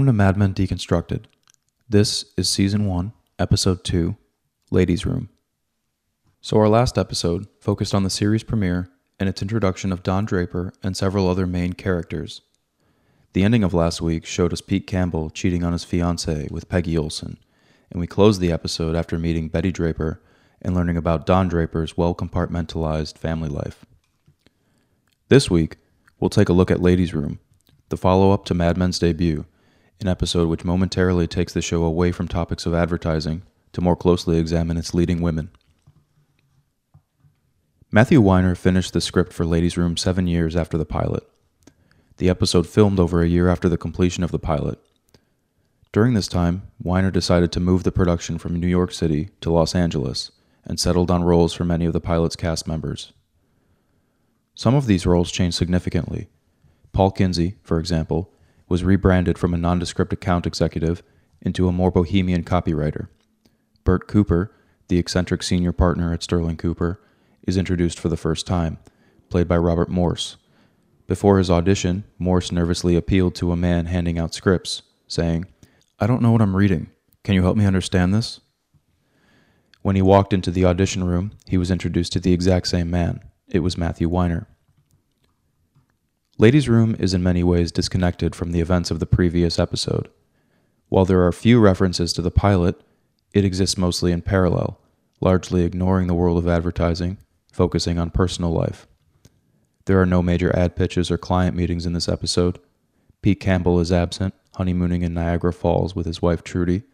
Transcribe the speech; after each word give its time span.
Welcome 0.00 0.14
to 0.14 0.24
Mad 0.24 0.38
Men 0.38 0.54
Deconstructed. 0.54 1.24
This 1.86 2.24
is 2.38 2.48
Season 2.48 2.86
1, 2.86 3.12
Episode 3.38 3.84
2 3.84 4.16
Ladies' 4.70 5.04
Room. 5.04 5.28
So, 6.40 6.56
our 6.56 6.70
last 6.70 6.96
episode 6.96 7.46
focused 7.60 7.94
on 7.94 8.02
the 8.02 8.08
series 8.08 8.42
premiere 8.42 8.88
and 9.18 9.28
its 9.28 9.42
introduction 9.42 9.92
of 9.92 10.02
Don 10.02 10.24
Draper 10.24 10.72
and 10.82 10.96
several 10.96 11.28
other 11.28 11.46
main 11.46 11.74
characters. 11.74 12.40
The 13.34 13.42
ending 13.42 13.62
of 13.62 13.74
last 13.74 14.00
week 14.00 14.24
showed 14.24 14.54
us 14.54 14.62
Pete 14.62 14.86
Campbell 14.86 15.28
cheating 15.28 15.62
on 15.62 15.72
his 15.72 15.84
fiancee 15.84 16.48
with 16.50 16.70
Peggy 16.70 16.96
Olson, 16.96 17.36
and 17.90 18.00
we 18.00 18.06
closed 18.06 18.40
the 18.40 18.52
episode 18.52 18.96
after 18.96 19.18
meeting 19.18 19.48
Betty 19.48 19.70
Draper 19.70 20.22
and 20.62 20.74
learning 20.74 20.96
about 20.96 21.26
Don 21.26 21.46
Draper's 21.46 21.98
well 21.98 22.14
compartmentalized 22.14 23.18
family 23.18 23.50
life. 23.50 23.84
This 25.28 25.50
week, 25.50 25.76
we'll 26.18 26.30
take 26.30 26.48
a 26.48 26.54
look 26.54 26.70
at 26.70 26.80
Ladies' 26.80 27.12
Room, 27.12 27.38
the 27.90 27.98
follow 27.98 28.32
up 28.32 28.46
to 28.46 28.54
Mad 28.54 28.78
Men's 28.78 28.98
debut, 28.98 29.44
an 30.00 30.08
episode 30.08 30.48
which 30.48 30.64
momentarily 30.64 31.26
takes 31.26 31.52
the 31.52 31.62
show 31.62 31.84
away 31.84 32.12
from 32.12 32.28
topics 32.28 32.66
of 32.66 32.74
advertising 32.74 33.42
to 33.72 33.80
more 33.80 33.96
closely 33.96 34.38
examine 34.38 34.76
its 34.76 34.94
leading 34.94 35.20
women. 35.20 35.50
Matthew 37.92 38.20
Weiner 38.20 38.54
finished 38.54 38.92
the 38.92 39.00
script 39.00 39.32
for 39.32 39.44
Ladies' 39.44 39.76
Room 39.76 39.96
seven 39.96 40.26
years 40.26 40.56
after 40.56 40.78
the 40.78 40.84
pilot. 40.84 41.24
The 42.18 42.28
episode 42.28 42.66
filmed 42.66 43.00
over 43.00 43.22
a 43.22 43.28
year 43.28 43.48
after 43.48 43.68
the 43.68 43.78
completion 43.78 44.22
of 44.22 44.30
the 44.30 44.38
pilot. 44.38 44.78
During 45.92 46.14
this 46.14 46.28
time, 46.28 46.62
Weiner 46.80 47.10
decided 47.10 47.50
to 47.52 47.60
move 47.60 47.82
the 47.82 47.90
production 47.90 48.38
from 48.38 48.54
New 48.54 48.68
York 48.68 48.92
City 48.92 49.30
to 49.40 49.50
Los 49.50 49.74
Angeles 49.74 50.30
and 50.64 50.78
settled 50.78 51.10
on 51.10 51.24
roles 51.24 51.52
for 51.52 51.64
many 51.64 51.84
of 51.84 51.92
the 51.92 52.00
pilot's 52.00 52.36
cast 52.36 52.68
members. 52.68 53.12
Some 54.54 54.74
of 54.74 54.86
these 54.86 55.06
roles 55.06 55.32
changed 55.32 55.56
significantly. 55.56 56.28
Paul 56.92 57.10
Kinsey, 57.10 57.56
for 57.62 57.80
example, 57.80 58.32
was 58.70 58.84
rebranded 58.84 59.36
from 59.36 59.52
a 59.52 59.58
nondescript 59.58 60.12
account 60.14 60.46
executive 60.46 61.02
into 61.42 61.68
a 61.68 61.72
more 61.72 61.90
bohemian 61.90 62.44
copywriter. 62.44 63.08
Bert 63.84 64.06
Cooper, 64.06 64.54
the 64.88 64.98
eccentric 64.98 65.42
senior 65.42 65.72
partner 65.72 66.14
at 66.14 66.22
Sterling 66.22 66.56
Cooper, 66.56 67.02
is 67.46 67.56
introduced 67.56 67.98
for 67.98 68.08
the 68.08 68.16
first 68.16 68.46
time, 68.46 68.78
played 69.28 69.48
by 69.48 69.58
Robert 69.58 69.88
Morse. 69.88 70.36
Before 71.08 71.38
his 71.38 71.50
audition, 71.50 72.04
Morse 72.18 72.52
nervously 72.52 72.94
appealed 72.94 73.34
to 73.34 73.50
a 73.50 73.56
man 73.56 73.86
handing 73.86 74.18
out 74.18 74.34
scripts, 74.34 74.82
saying, 75.08 75.46
I 75.98 76.06
don't 76.06 76.22
know 76.22 76.30
what 76.30 76.42
I'm 76.42 76.56
reading. 76.56 76.90
Can 77.24 77.34
you 77.34 77.42
help 77.42 77.56
me 77.56 77.66
understand 77.66 78.14
this? 78.14 78.40
When 79.82 79.96
he 79.96 80.02
walked 80.02 80.32
into 80.32 80.52
the 80.52 80.64
audition 80.64 81.02
room, 81.02 81.32
he 81.48 81.58
was 81.58 81.70
introduced 81.72 82.12
to 82.12 82.20
the 82.20 82.32
exact 82.32 82.68
same 82.68 82.88
man. 82.90 83.20
It 83.48 83.60
was 83.60 83.76
Matthew 83.76 84.08
Weiner. 84.08 84.46
Ladies' 86.40 86.70
Room 86.70 86.96
is 86.98 87.12
in 87.12 87.22
many 87.22 87.44
ways 87.44 87.70
disconnected 87.70 88.34
from 88.34 88.52
the 88.52 88.62
events 88.62 88.90
of 88.90 88.98
the 88.98 89.04
previous 89.04 89.58
episode. 89.58 90.08
While 90.88 91.04
there 91.04 91.22
are 91.26 91.32
few 91.32 91.60
references 91.60 92.14
to 92.14 92.22
the 92.22 92.30
pilot, 92.30 92.80
it 93.34 93.44
exists 93.44 93.76
mostly 93.76 94.10
in 94.10 94.22
parallel, 94.22 94.80
largely 95.20 95.64
ignoring 95.64 96.06
the 96.06 96.14
world 96.14 96.38
of 96.38 96.48
advertising, 96.48 97.18
focusing 97.52 97.98
on 97.98 98.08
personal 98.08 98.52
life. 98.52 98.86
There 99.84 100.00
are 100.00 100.06
no 100.06 100.22
major 100.22 100.50
ad 100.56 100.76
pitches 100.76 101.10
or 101.10 101.18
client 101.18 101.54
meetings 101.54 101.84
in 101.84 101.92
this 101.92 102.08
episode. 102.08 102.58
Pete 103.20 103.38
Campbell 103.38 103.78
is 103.78 103.92
absent, 103.92 104.32
honeymooning 104.54 105.02
in 105.02 105.12
Niagara 105.12 105.52
Falls 105.52 105.94
with 105.94 106.06
his 106.06 106.22
wife 106.22 106.42
Trudy. 106.42 106.84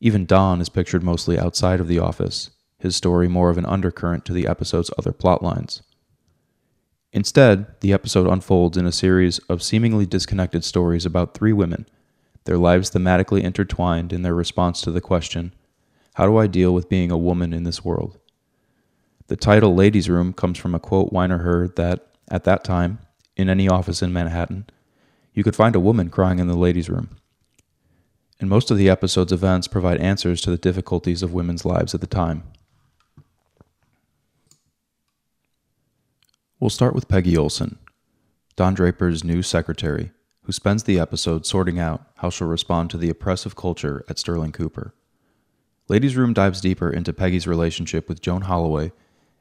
Even 0.00 0.26
Don 0.26 0.60
is 0.60 0.68
pictured 0.68 1.04
mostly 1.04 1.38
outside 1.38 1.78
of 1.78 1.86
the 1.86 2.00
office, 2.00 2.50
his 2.78 2.96
story 2.96 3.28
more 3.28 3.48
of 3.48 3.58
an 3.58 3.66
undercurrent 3.66 4.24
to 4.24 4.32
the 4.32 4.48
episode's 4.48 4.90
other 4.98 5.12
plotlines. 5.12 5.82
Instead, 7.22 7.66
the 7.78 7.92
episode 7.92 8.26
unfolds 8.26 8.76
in 8.76 8.84
a 8.84 8.90
series 8.90 9.38
of 9.48 9.62
seemingly 9.62 10.04
disconnected 10.04 10.64
stories 10.64 11.06
about 11.06 11.34
three 11.34 11.52
women, 11.52 11.86
their 12.46 12.58
lives 12.58 12.90
thematically 12.90 13.44
intertwined 13.44 14.12
in 14.12 14.22
their 14.22 14.34
response 14.34 14.80
to 14.80 14.90
the 14.90 15.00
question 15.00 15.54
How 16.14 16.26
do 16.26 16.36
I 16.36 16.48
deal 16.48 16.74
with 16.74 16.88
being 16.88 17.12
a 17.12 17.16
woman 17.16 17.52
in 17.52 17.62
this 17.62 17.84
world? 17.84 18.18
The 19.28 19.36
title 19.36 19.72
Ladies' 19.72 20.10
Room 20.10 20.32
comes 20.32 20.58
from 20.58 20.74
a 20.74 20.80
quote 20.80 21.12
Weiner 21.12 21.38
heard 21.38 21.76
that, 21.76 22.08
at 22.28 22.42
that 22.42 22.64
time, 22.64 22.98
in 23.36 23.48
any 23.48 23.68
office 23.68 24.02
in 24.02 24.12
Manhattan, 24.12 24.66
you 25.32 25.44
could 25.44 25.54
find 25.54 25.76
a 25.76 25.80
woman 25.80 26.10
crying 26.10 26.40
in 26.40 26.48
the 26.48 26.56
ladies' 26.56 26.90
room. 26.90 27.10
And 28.40 28.50
most 28.50 28.68
of 28.72 28.78
the 28.78 28.90
episode's 28.90 29.30
events 29.30 29.68
provide 29.68 30.00
answers 30.00 30.40
to 30.40 30.50
the 30.50 30.58
difficulties 30.58 31.22
of 31.22 31.32
women's 31.32 31.64
lives 31.64 31.94
at 31.94 32.00
the 32.00 32.08
time. 32.08 32.42
We'll 36.62 36.70
start 36.70 36.94
with 36.94 37.08
Peggy 37.08 37.36
Olson, 37.36 37.76
Don 38.54 38.74
Draper's 38.74 39.24
new 39.24 39.42
secretary, 39.42 40.12
who 40.44 40.52
spends 40.52 40.84
the 40.84 40.96
episode 40.96 41.44
sorting 41.44 41.80
out 41.80 42.06
how 42.18 42.30
she'll 42.30 42.46
respond 42.46 42.88
to 42.90 42.96
the 42.96 43.10
oppressive 43.10 43.56
culture 43.56 44.04
at 44.08 44.16
Sterling 44.16 44.52
Cooper. 44.52 44.94
Ladies' 45.88 46.14
Room 46.14 46.32
dives 46.32 46.60
deeper 46.60 46.88
into 46.88 47.12
Peggy's 47.12 47.48
relationship 47.48 48.08
with 48.08 48.20
Joan 48.20 48.42
Holloway 48.42 48.92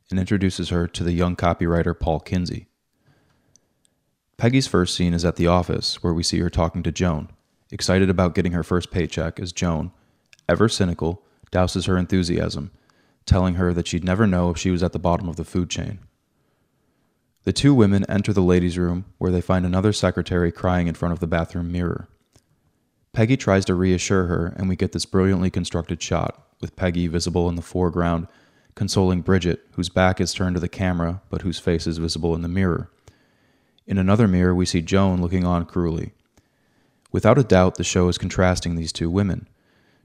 and 0.09 0.19
introduces 0.19 0.69
her 0.69 0.87
to 0.87 1.03
the 1.03 1.11
young 1.11 1.35
copywriter 1.35 1.93
Paul 1.93 2.21
Kinsey. 2.21 2.65
Peggy's 4.37 4.65
first 4.65 4.95
scene 4.95 5.13
is 5.13 5.23
at 5.23 5.35
the 5.35 5.45
office, 5.45 6.01
where 6.01 6.15
we 6.15 6.23
see 6.23 6.39
her 6.39 6.49
talking 6.49 6.81
to 6.81 6.91
Joan, 6.91 7.29
excited 7.69 8.09
about 8.09 8.33
getting 8.33 8.53
her 8.53 8.63
first 8.63 8.89
paycheck 8.89 9.39
as 9.39 9.53
Joan, 9.53 9.91
ever 10.49 10.67
cynical, 10.67 11.23
douses 11.51 11.85
her 11.85 11.99
enthusiasm, 11.99 12.71
telling 13.27 13.53
her 13.53 13.75
that 13.75 13.87
she'd 13.87 14.03
never 14.03 14.25
know 14.25 14.49
if 14.49 14.57
she 14.57 14.71
was 14.71 14.81
at 14.81 14.91
the 14.91 14.97
bottom 14.97 15.29
of 15.29 15.35
the 15.35 15.45
food 15.45 15.69
chain. 15.69 15.99
The 17.43 17.53
two 17.53 17.73
women 17.73 18.05
enter 18.07 18.33
the 18.33 18.41
ladies' 18.41 18.77
room, 18.77 19.05
where 19.17 19.31
they 19.31 19.41
find 19.41 19.65
another 19.65 19.93
secretary 19.93 20.51
crying 20.51 20.87
in 20.87 20.93
front 20.93 21.13
of 21.13 21.19
the 21.19 21.27
bathroom 21.27 21.71
mirror. 21.71 22.07
Peggy 23.13 23.35
tries 23.35 23.65
to 23.65 23.73
reassure 23.73 24.27
her, 24.27 24.53
and 24.55 24.69
we 24.69 24.75
get 24.75 24.91
this 24.91 25.05
brilliantly 25.05 25.49
constructed 25.49 26.01
shot, 26.01 26.47
with 26.61 26.75
Peggy 26.75 27.07
visible 27.07 27.49
in 27.49 27.55
the 27.55 27.61
foreground, 27.63 28.27
consoling 28.75 29.21
Bridget, 29.21 29.65
whose 29.73 29.89
back 29.89 30.21
is 30.21 30.33
turned 30.33 30.55
to 30.55 30.59
the 30.59 30.69
camera, 30.69 31.21
but 31.29 31.41
whose 31.41 31.59
face 31.59 31.87
is 31.87 31.97
visible 31.97 32.35
in 32.35 32.43
the 32.43 32.47
mirror. 32.47 32.91
In 33.87 33.97
another 33.97 34.27
mirror, 34.27 34.53
we 34.53 34.67
see 34.67 34.81
Joan 34.81 35.19
looking 35.19 35.43
on 35.43 35.65
cruelly. 35.65 36.13
Without 37.11 37.39
a 37.39 37.43
doubt, 37.43 37.75
the 37.75 37.83
show 37.83 38.07
is 38.07 38.17
contrasting 38.19 38.75
these 38.75 38.93
two 38.93 39.09
women. 39.09 39.49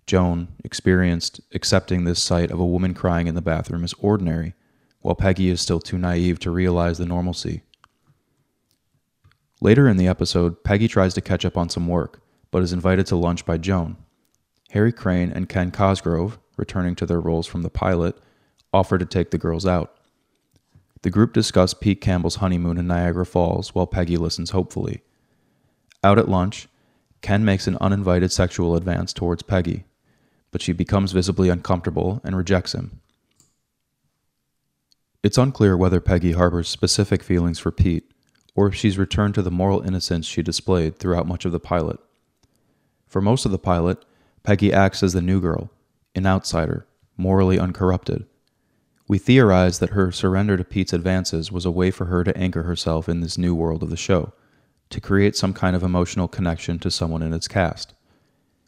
Joan, 0.06 0.48
experienced, 0.64 1.41
accepting 1.52 2.04
this 2.04 2.22
sight 2.22 2.50
of 2.50 2.58
a 2.58 2.66
woman 2.66 2.94
crying 2.94 3.26
in 3.26 3.34
the 3.34 3.42
bathroom 3.42 3.84
as 3.84 3.94
ordinary, 4.00 4.54
while 5.00 5.14
Peggy 5.14 5.48
is 5.48 5.60
still 5.60 5.80
too 5.80 5.98
naive 5.98 6.38
to 6.40 6.50
realize 6.50 6.98
the 6.98 7.06
normalcy. 7.06 7.62
Later 9.60 9.88
in 9.88 9.96
the 9.96 10.08
episode, 10.08 10.62
Peggy 10.64 10.88
tries 10.88 11.14
to 11.14 11.20
catch 11.20 11.44
up 11.44 11.56
on 11.56 11.68
some 11.68 11.86
work, 11.86 12.20
but 12.50 12.62
is 12.62 12.72
invited 12.72 13.06
to 13.06 13.16
lunch 13.16 13.46
by 13.46 13.56
Joan. 13.56 13.96
Harry 14.70 14.92
Crane 14.92 15.32
and 15.32 15.48
Ken 15.48 15.70
Cosgrove, 15.70 16.38
returning 16.56 16.94
to 16.96 17.06
their 17.06 17.20
roles 17.20 17.46
from 17.46 17.62
the 17.62 17.70
pilot, 17.70 18.16
offer 18.72 18.98
to 18.98 19.06
take 19.06 19.30
the 19.30 19.38
girls 19.38 19.66
out. 19.66 19.96
The 21.02 21.10
group 21.10 21.32
discuss 21.32 21.72
Pete 21.72 22.00
Campbell's 22.00 22.36
honeymoon 22.36 22.78
in 22.78 22.86
Niagara 22.86 23.24
Falls 23.24 23.74
while 23.74 23.86
Peggy 23.86 24.16
listens 24.16 24.50
hopefully. 24.50 25.02
Out 26.02 26.18
at 26.18 26.28
lunch, 26.28 26.68
Ken 27.22 27.44
makes 27.44 27.66
an 27.66 27.78
uninvited 27.80 28.32
sexual 28.32 28.76
advance 28.76 29.12
towards 29.12 29.42
Peggy, 29.42 29.84
but 30.50 30.62
she 30.62 30.72
becomes 30.72 31.12
visibly 31.12 31.48
uncomfortable 31.48 32.20
and 32.24 32.36
rejects 32.36 32.74
him. 32.74 33.00
It's 35.26 35.38
unclear 35.38 35.76
whether 35.76 36.00
Peggy 36.00 36.34
harbors 36.34 36.69
specific 36.69 37.20
feelings 37.20 37.58
for 37.58 37.73
Pete, 37.73 38.12
or 38.55 38.69
if 38.69 38.76
she's 38.76 38.96
returned 38.96 39.34
to 39.34 39.43
the 39.43 39.50
moral 39.50 39.81
innocence 39.81 40.25
she 40.25 40.40
displayed 40.40 41.00
throughout 41.00 41.26
much 41.26 41.44
of 41.44 41.50
the 41.50 41.58
pilot. 41.58 41.99
For 43.08 43.20
most 43.20 43.44
of 43.44 43.50
the 43.50 43.58
pilot, 43.58 44.05
Peggy 44.44 44.73
acts 44.73 45.02
as 45.02 45.14
the 45.14 45.20
new 45.20 45.40
girl, 45.40 45.69
an 46.14 46.26
outsider, 46.26 46.87
morally 47.17 47.58
uncorrupted. 47.58 48.25
We 49.08 49.19
theorize 49.19 49.81
that 49.81 49.90
her 49.90 50.12
surrender 50.12 50.56
to 50.56 50.62
Pete's 50.62 50.93
advances 50.93 51.50
was 51.50 51.67
a 51.67 51.73
way 51.73 51.90
for 51.90 52.05
her 52.05 52.23
to 52.23 52.38
anchor 52.38 52.62
herself 52.62 53.08
in 53.08 53.20
this 53.20 53.37
new 53.37 53.52
world 53.52 53.82
of 53.82 53.90
the 53.90 53.96
show, 53.96 54.32
to 54.90 55.00
create 55.00 55.34
some 55.34 55.52
kind 55.52 55.75
of 55.75 55.82
emotional 55.82 56.28
connection 56.28 56.78
to 56.78 56.88
someone 56.88 57.25
in 57.25 57.32
its 57.32 57.49
cast. 57.49 57.94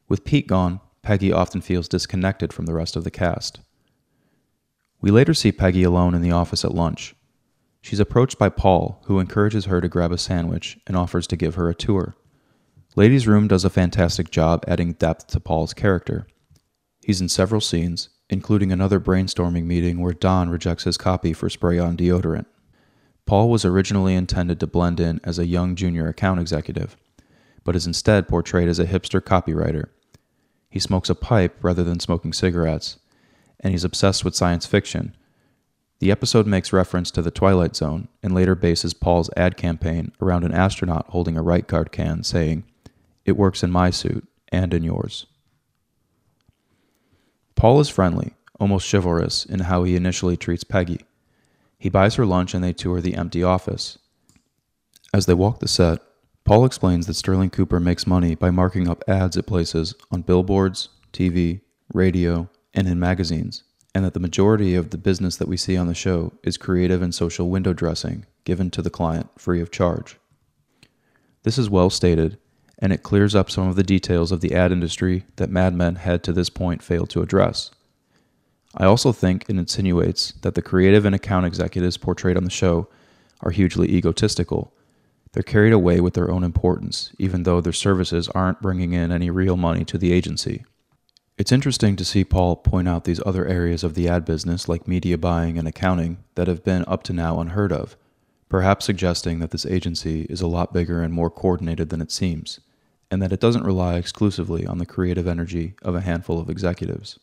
With 0.09 0.25
Pete 0.25 0.49
gone, 0.49 0.81
Peggy 1.03 1.31
often 1.31 1.61
feels 1.61 1.87
disconnected 1.87 2.53
from 2.53 2.67
the 2.67 2.75
rest 2.75 2.97
of 2.97 3.05
the 3.05 3.13
cast. 3.13 3.61
We 5.01 5.11
later 5.11 5.33
see 5.33 5.53
Peggy 5.53 5.85
alone 5.85 6.15
in 6.15 6.23
the 6.23 6.33
office 6.33 6.65
at 6.65 6.75
lunch. 6.75 7.15
She's 7.81 8.01
approached 8.01 8.39
by 8.39 8.49
Paul, 8.49 9.01
who 9.05 9.21
encourages 9.21 9.67
her 9.67 9.81
to 9.81 9.89
grab 9.89 10.11
a 10.11 10.19
sandwich 10.19 10.79
and 10.87 10.97
offers 10.97 11.27
to 11.29 11.37
give 11.37 11.55
her 11.55 11.69
a 11.69 11.75
tour. 11.75 12.17
Ladies' 12.97 13.29
Room 13.29 13.47
does 13.47 13.65
a 13.65 13.71
fantastic 13.71 14.31
job 14.31 14.65
adding 14.67 14.95
depth 14.95 15.29
to 15.29 15.41
Paul's 15.41 15.73
character. 15.73 16.27
He's 17.01 17.21
in 17.21 17.29
several 17.29 17.61
scenes, 17.61 18.09
including 18.29 18.73
another 18.73 18.99
brainstorming 18.99 19.65
meeting 19.67 20.01
where 20.01 20.13
Don 20.13 20.51
rejects 20.51 20.85
his 20.85 20.99
copy 20.99 21.33
for 21.33 21.49
spray 21.49 21.79
on 21.79 21.97
deodorant. 21.97 22.47
Paul 23.25 23.51
was 23.51 23.65
originally 23.65 24.15
intended 24.15 24.59
to 24.61 24.67
blend 24.67 24.99
in 24.99 25.21
as 25.23 25.39
a 25.39 25.47
young 25.47 25.77
junior 25.77 26.09
account 26.09 26.41
executive, 26.41 26.97
but 27.63 27.77
is 27.77 27.87
instead 27.87 28.27
portrayed 28.27 28.69
as 28.69 28.81
a 28.81 28.87
hipster 28.87 29.21
copywriter. 29.21 29.91
He 30.69 30.81
smokes 30.81 31.09
a 31.09 31.15
pipe 31.15 31.57
rather 31.63 31.85
than 31.85 32.01
smoking 32.01 32.33
cigarettes 32.33 32.99
and 33.61 33.73
he's 33.73 33.85
obsessed 33.85 34.25
with 34.25 34.37
science 34.37 34.67
fiction. 34.67 35.17
The 36.01 36.11
episode 36.11 36.47
makes 36.47 36.73
reference 36.73 37.11
to 37.13 37.23
the 37.23 37.31
Twilight 37.31 37.75
Zone 37.75 38.09
and 38.23 38.35
later 38.35 38.55
bases 38.55 38.95
Paul's 38.95 39.31
ad 39.37 39.57
campaign 39.57 40.13
around 40.21 40.45
an 40.45 40.53
astronaut 40.53 41.07
holding 41.09 41.37
a 41.37 41.43
right 41.43 41.67
guard 41.67 41.91
can, 41.91 42.23
saying, 42.23 42.65
It 43.25 43.37
works 43.37 43.63
in 43.63 43.71
my 43.73 43.91
suit 43.91 44.27
and 44.51 44.73
in 44.73 44.85
yours. 44.85 45.27
Paul 47.57 47.81
is 47.81 47.89
friendly, 47.89 48.35
almost 48.61 48.89
chivalrous 48.89 49.45
in 49.45 49.61
how 49.61 49.83
he 49.83 49.97
initially 49.97 50.37
treats 50.37 50.63
Peggy. 50.63 51.01
He 51.79 51.89
buys 51.89 52.15
her 52.15 52.27
lunch 52.27 52.55
and 52.55 52.63
they 52.63 52.73
tour 52.73 53.01
the 53.01 53.15
empty 53.15 53.43
office. 53.43 53.99
As 55.13 55.27
they 55.27 55.35
walk 55.35 55.59
the 55.59 55.69
set, 55.69 56.01
Paul 56.45 56.65
explains 56.65 57.07
that 57.07 57.15
Sterling 57.15 57.51
Cooper 57.51 57.81
makes 57.81 58.07
money 58.07 58.35
by 58.35 58.51
marking 58.51 58.89
up 58.89 59.03
ads 59.09 59.37
at 59.37 59.47
places 59.47 59.95
on 60.11 60.23
billboards, 60.23 60.91
TV, 61.13 61.61
radio, 61.93 62.49
and 62.79 62.87
in 62.87 63.01
magazines, 63.01 63.65
and 63.93 64.05
that 64.05 64.15
the 64.15 64.21
majority 64.21 64.77
of 64.77 64.91
the 64.91 64.99
business 64.99 65.37
that 65.37 65.49
we 65.49 65.57
see 65.57 65.77
on 65.77 65.89
the 65.89 65.95
show 65.95 66.33
is 66.45 66.57
creative 66.57 67.03
and 67.03 67.13
social 67.13 67.51
window 67.51 67.73
dressing 67.73 68.25
given 68.45 68.71
to 68.71 68.81
the 68.81 68.89
client 68.89 69.29
free 69.37 69.61
of 69.61 69.73
charge. 69.73 70.17
This 71.43 71.59
is 71.59 71.69
well 71.69 71.91
stated, 71.91 72.39
and 72.79 72.93
it 72.93 73.03
clears 73.03 73.35
up 73.35 73.51
some 73.51 73.67
of 73.67 73.75
the 73.75 73.83
details 73.83 74.31
of 74.31 74.43
the 74.43 74.55
ad 74.55 74.71
industry 74.71 75.25
that 75.37 75.51
Mad 75.51 75.75
Men 75.75 75.97
had 75.97 76.23
to 76.23 76.33
this 76.33 76.49
point 76.51 76.81
failed 76.81 77.11
to 77.11 77.21
address. 77.21 77.73
I 78.77 78.85
also 78.85 79.11
think 79.11 79.47
it 79.49 79.59
insinuates 79.59 80.31
that 80.43 80.55
the 80.55 80.63
creative 80.63 81.05
and 81.05 81.17
account 81.17 81.47
executives 81.47 81.97
portrayed 81.97 82.37
on 82.37 82.45
the 82.45 82.51
show 82.51 82.87
are 83.41 83.51
hugely 83.51 83.89
egotistical. 83.89 84.73
They're 85.33 85.43
carried 85.43 85.73
away 85.73 86.01
with 86.01 86.15
their 86.15 86.31
own 86.31 86.45
importance, 86.45 87.11
even 87.19 87.43
though 87.43 87.61
their 87.61 87.73
services 87.73 88.29
aren't 88.29 88.63
bringing 88.63 88.93
in 88.93 89.11
any 89.11 89.31
real 89.31 89.57
money 89.57 89.85
to 89.87 89.99
the 89.99 90.13
agency. 90.13 90.65
It's 91.39 91.53
interesting 91.53 91.95
to 91.95 92.05
see 92.05 92.25
Paul 92.25 92.57
point 92.57 92.89
out 92.89 93.05
these 93.05 93.21
other 93.25 93.47
areas 93.47 93.85
of 93.85 93.95
the 93.95 94.09
ad 94.09 94.25
business, 94.25 94.69
like 94.69 94.89
media 94.89 95.17
buying 95.17 95.57
and 95.57 95.69
accounting, 95.69 96.19
that 96.35 96.49
have 96.49 96.65
been 96.65 96.85
up 96.89 97.05
to 97.05 97.13
now 97.13 97.39
unheard 97.39 97.73
of, 97.73 97.97
perhaps 98.49 98.85
suggesting 98.85 99.39
that 99.39 99.53
this 99.53 99.65
agency 99.65 100.23
is 100.23 100.41
a 100.41 100.49
lot 100.49 100.73
bigger 100.73 101.01
and 101.01 101.15
more 101.15 101.31
coordinated 101.31 101.91
than 101.91 102.01
it 102.01 102.11
seems, 102.11 102.59
and 103.09 103.23
that 103.23 103.33
it 103.33 103.39
doesn't 103.39 103.63
rely 103.63 103.95
exclusively 103.95 104.67
on 104.67 104.79
the 104.79 104.87
creative 104.87 105.29
energy 105.29 105.75
of 105.81 105.95
a 105.95 106.01
handful 106.01 106.41
of 106.41 106.51
executives. 106.51 107.21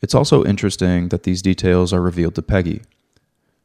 It's 0.00 0.14
also 0.14 0.44
interesting 0.44 1.08
that 1.08 1.24
these 1.24 1.42
details 1.42 1.92
are 1.92 2.00
revealed 2.00 2.36
to 2.36 2.42
Peggy. 2.42 2.82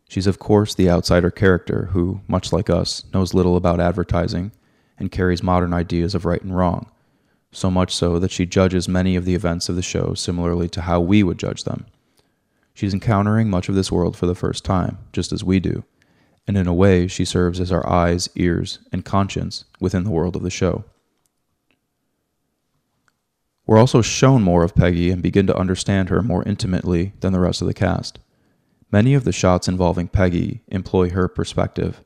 She's, 0.10 0.26
of 0.26 0.40
course, 0.40 0.74
the 0.74 0.90
outsider 0.90 1.30
character 1.30 1.90
who, 1.92 2.22
much 2.28 2.52
like 2.52 2.70
us, 2.70 3.04
knows 3.14 3.36
little 3.36 3.58
about 3.58 3.80
advertising 3.80 4.52
and 4.98 5.12
carries 5.12 5.44
modern 5.44 5.72
ideas 5.72 6.16
of 6.16 6.26
right 6.26 6.42
and 6.42 6.58
wrong, 6.58 6.90
so 7.52 7.70
much 7.70 7.94
so 7.94 8.20
that 8.20 8.32
she 8.32 8.46
judges 8.46 8.88
many 8.88 9.16
of 9.16 9.26
the 9.26 9.36
events 9.36 9.70
of 9.70 9.76
the 9.76 9.82
show 9.82 10.14
similarly 10.14 10.70
to 10.70 10.82
how 10.82 11.00
we 11.00 11.24
would 11.24 11.38
judge 11.38 11.64
them. 11.64 11.86
She's 12.74 12.94
encountering 12.94 13.50
much 13.50 13.70
of 13.70 13.76
this 13.76 13.92
world 13.92 14.16
for 14.16 14.26
the 14.26 14.36
first 14.36 14.64
time, 14.64 14.98
just 15.12 15.32
as 15.32 15.44
we 15.44 15.60
do, 15.60 15.84
and 16.48 16.58
in 16.58 16.68
a 16.68 16.74
way, 16.74 17.08
she 17.08 17.26
serves 17.26 17.60
as 17.60 17.72
our 17.72 17.88
eyes, 17.88 18.30
ears, 18.36 18.80
and 18.92 19.06
conscience 19.06 19.66
within 19.80 20.04
the 20.04 20.12
world 20.12 20.36
of 20.36 20.42
the 20.44 20.50
show. 20.50 20.86
We're 23.66 23.78
also 23.78 24.02
shown 24.02 24.42
more 24.42 24.64
of 24.64 24.76
Peggy 24.76 25.12
and 25.12 25.22
begin 25.22 25.48
to 25.48 25.58
understand 25.58 26.10
her 26.10 26.22
more 26.22 26.44
intimately 26.44 27.14
than 27.20 27.32
the 27.32 27.40
rest 27.40 27.62
of 27.62 27.68
the 27.68 27.74
cast. 27.74 28.20
Many 28.92 29.14
of 29.14 29.24
the 29.24 29.32
shots 29.32 29.68
involving 29.68 30.08
Peggy 30.10 30.62
employ 30.68 31.12
her 31.12 31.28
perspective. 31.28 32.04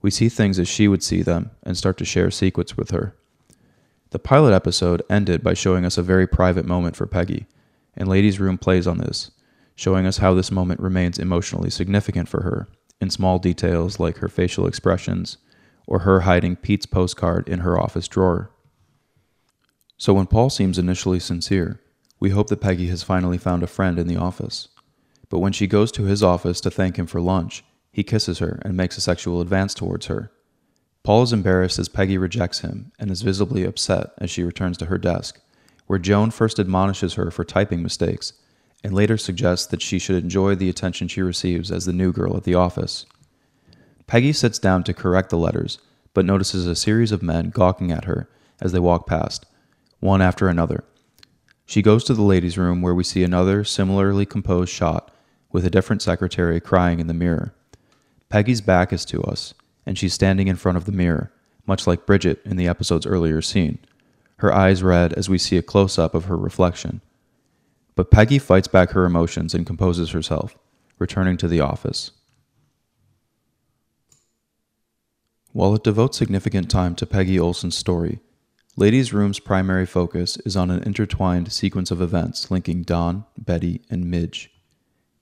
We 0.00 0.10
see 0.10 0.28
things 0.28 0.58
as 0.58 0.68
she 0.68 0.86
would 0.86 1.02
see 1.02 1.22
them 1.22 1.50
and 1.64 1.76
start 1.76 1.96
to 1.98 2.04
share 2.04 2.30
secrets 2.30 2.76
with 2.76 2.90
her. 2.90 3.16
The 4.10 4.18
pilot 4.18 4.54
episode 4.54 5.02
ended 5.10 5.42
by 5.42 5.52
showing 5.52 5.84
us 5.84 5.98
a 5.98 6.02
very 6.02 6.26
private 6.26 6.64
moment 6.64 6.96
for 6.96 7.06
Peggy, 7.06 7.46
and 7.94 8.08
Ladies' 8.08 8.40
Room 8.40 8.56
plays 8.56 8.86
on 8.86 8.98
this, 8.98 9.30
showing 9.74 10.06
us 10.06 10.18
how 10.18 10.32
this 10.32 10.50
moment 10.50 10.80
remains 10.80 11.18
emotionally 11.18 11.68
significant 11.68 12.28
for 12.28 12.42
her 12.42 12.68
in 13.00 13.10
small 13.10 13.38
details 13.38 14.00
like 14.00 14.18
her 14.18 14.28
facial 14.28 14.66
expressions 14.66 15.36
or 15.86 16.00
her 16.00 16.20
hiding 16.20 16.56
Pete's 16.56 16.86
postcard 16.86 17.48
in 17.48 17.60
her 17.60 17.78
office 17.78 18.08
drawer. 18.08 18.50
So 19.98 20.14
when 20.14 20.26
Paul 20.26 20.48
seems 20.48 20.78
initially 20.78 21.20
sincere, 21.20 21.80
we 22.18 22.30
hope 22.30 22.48
that 22.48 22.60
Peggy 22.60 22.88
has 22.88 23.02
finally 23.02 23.38
found 23.38 23.62
a 23.62 23.66
friend 23.66 23.98
in 23.98 24.06
the 24.06 24.16
office. 24.16 24.68
But 25.28 25.40
when 25.40 25.52
she 25.52 25.66
goes 25.66 25.92
to 25.92 26.04
his 26.04 26.22
office 26.22 26.60
to 26.62 26.70
thank 26.70 26.98
him 26.98 27.06
for 27.06 27.20
lunch, 27.20 27.62
he 27.92 28.02
kisses 28.02 28.38
her 28.38 28.60
and 28.64 28.76
makes 28.76 28.96
a 28.96 29.02
sexual 29.02 29.40
advance 29.40 29.74
towards 29.74 30.06
her. 30.06 30.30
Paul 31.02 31.22
is 31.22 31.32
embarrassed 31.32 31.78
as 31.78 31.88
Peggy 31.88 32.18
rejects 32.18 32.60
him 32.60 32.92
and 32.98 33.10
is 33.10 33.22
visibly 33.22 33.64
upset 33.64 34.10
as 34.18 34.30
she 34.30 34.42
returns 34.42 34.76
to 34.78 34.86
her 34.86 34.98
desk, 34.98 35.40
where 35.86 35.98
Joan 35.98 36.30
first 36.30 36.58
admonishes 36.58 37.14
her 37.14 37.30
for 37.30 37.44
typing 37.44 37.82
mistakes 37.82 38.34
and 38.84 38.94
later 38.94 39.16
suggests 39.16 39.66
that 39.66 39.82
she 39.82 39.98
should 39.98 40.22
enjoy 40.22 40.54
the 40.54 40.68
attention 40.68 41.08
she 41.08 41.22
receives 41.22 41.70
as 41.70 41.84
the 41.84 41.92
new 41.92 42.12
girl 42.12 42.36
at 42.36 42.44
the 42.44 42.54
office. 42.54 43.06
Peggy 44.06 44.32
sits 44.32 44.58
down 44.58 44.84
to 44.84 44.94
correct 44.94 45.30
the 45.30 45.38
letters, 45.38 45.78
but 46.14 46.24
notices 46.24 46.66
a 46.66 46.76
series 46.76 47.12
of 47.12 47.22
men 47.22 47.50
gawking 47.50 47.90
at 47.90 48.04
her 48.04 48.28
as 48.60 48.72
they 48.72 48.78
walk 48.78 49.06
past, 49.06 49.46
one 50.00 50.22
after 50.22 50.48
another. 50.48 50.84
She 51.66 51.82
goes 51.82 52.04
to 52.04 52.14
the 52.14 52.22
ladies' 52.22 52.56
room 52.56 52.80
where 52.80 52.94
we 52.94 53.04
see 53.04 53.22
another 53.22 53.64
similarly 53.64 54.24
composed 54.24 54.72
shot 54.72 55.10
with 55.52 55.66
a 55.66 55.70
different 55.70 56.02
secretary 56.02 56.60
crying 56.60 57.00
in 57.00 57.08
the 57.08 57.14
mirror. 57.14 57.54
Peggy's 58.28 58.60
back 58.60 58.92
is 58.92 59.04
to 59.06 59.22
us, 59.22 59.54
and 59.88 59.96
she's 59.96 60.12
standing 60.12 60.48
in 60.48 60.56
front 60.56 60.76
of 60.76 60.84
the 60.84 60.92
mirror, 60.92 61.32
much 61.66 61.86
like 61.86 62.04
Bridget 62.04 62.42
in 62.44 62.58
the 62.58 62.68
episode's 62.68 63.06
earlier 63.06 63.40
scene, 63.40 63.78
her 64.36 64.52
eyes 64.52 64.82
red 64.82 65.14
as 65.14 65.30
we 65.30 65.38
see 65.38 65.56
a 65.56 65.62
close 65.62 65.98
up 65.98 66.14
of 66.14 66.26
her 66.26 66.36
reflection. 66.36 67.00
But 67.94 68.10
Peggy 68.10 68.38
fights 68.38 68.68
back 68.68 68.90
her 68.90 69.06
emotions 69.06 69.54
and 69.54 69.64
composes 69.64 70.10
herself, 70.10 70.58
returning 70.98 71.38
to 71.38 71.48
the 71.48 71.60
office. 71.60 72.10
While 75.52 75.74
it 75.74 75.84
devotes 75.84 76.18
significant 76.18 76.70
time 76.70 76.94
to 76.96 77.06
Peggy 77.06 77.40
Olson's 77.40 77.74
story, 77.76 78.20
Ladies' 78.76 79.14
Room's 79.14 79.40
primary 79.40 79.86
focus 79.86 80.36
is 80.44 80.54
on 80.54 80.70
an 80.70 80.82
intertwined 80.82 81.50
sequence 81.50 81.90
of 81.90 82.02
events 82.02 82.50
linking 82.50 82.82
Don, 82.82 83.24
Betty, 83.38 83.80
and 83.88 84.10
Midge. 84.10 84.50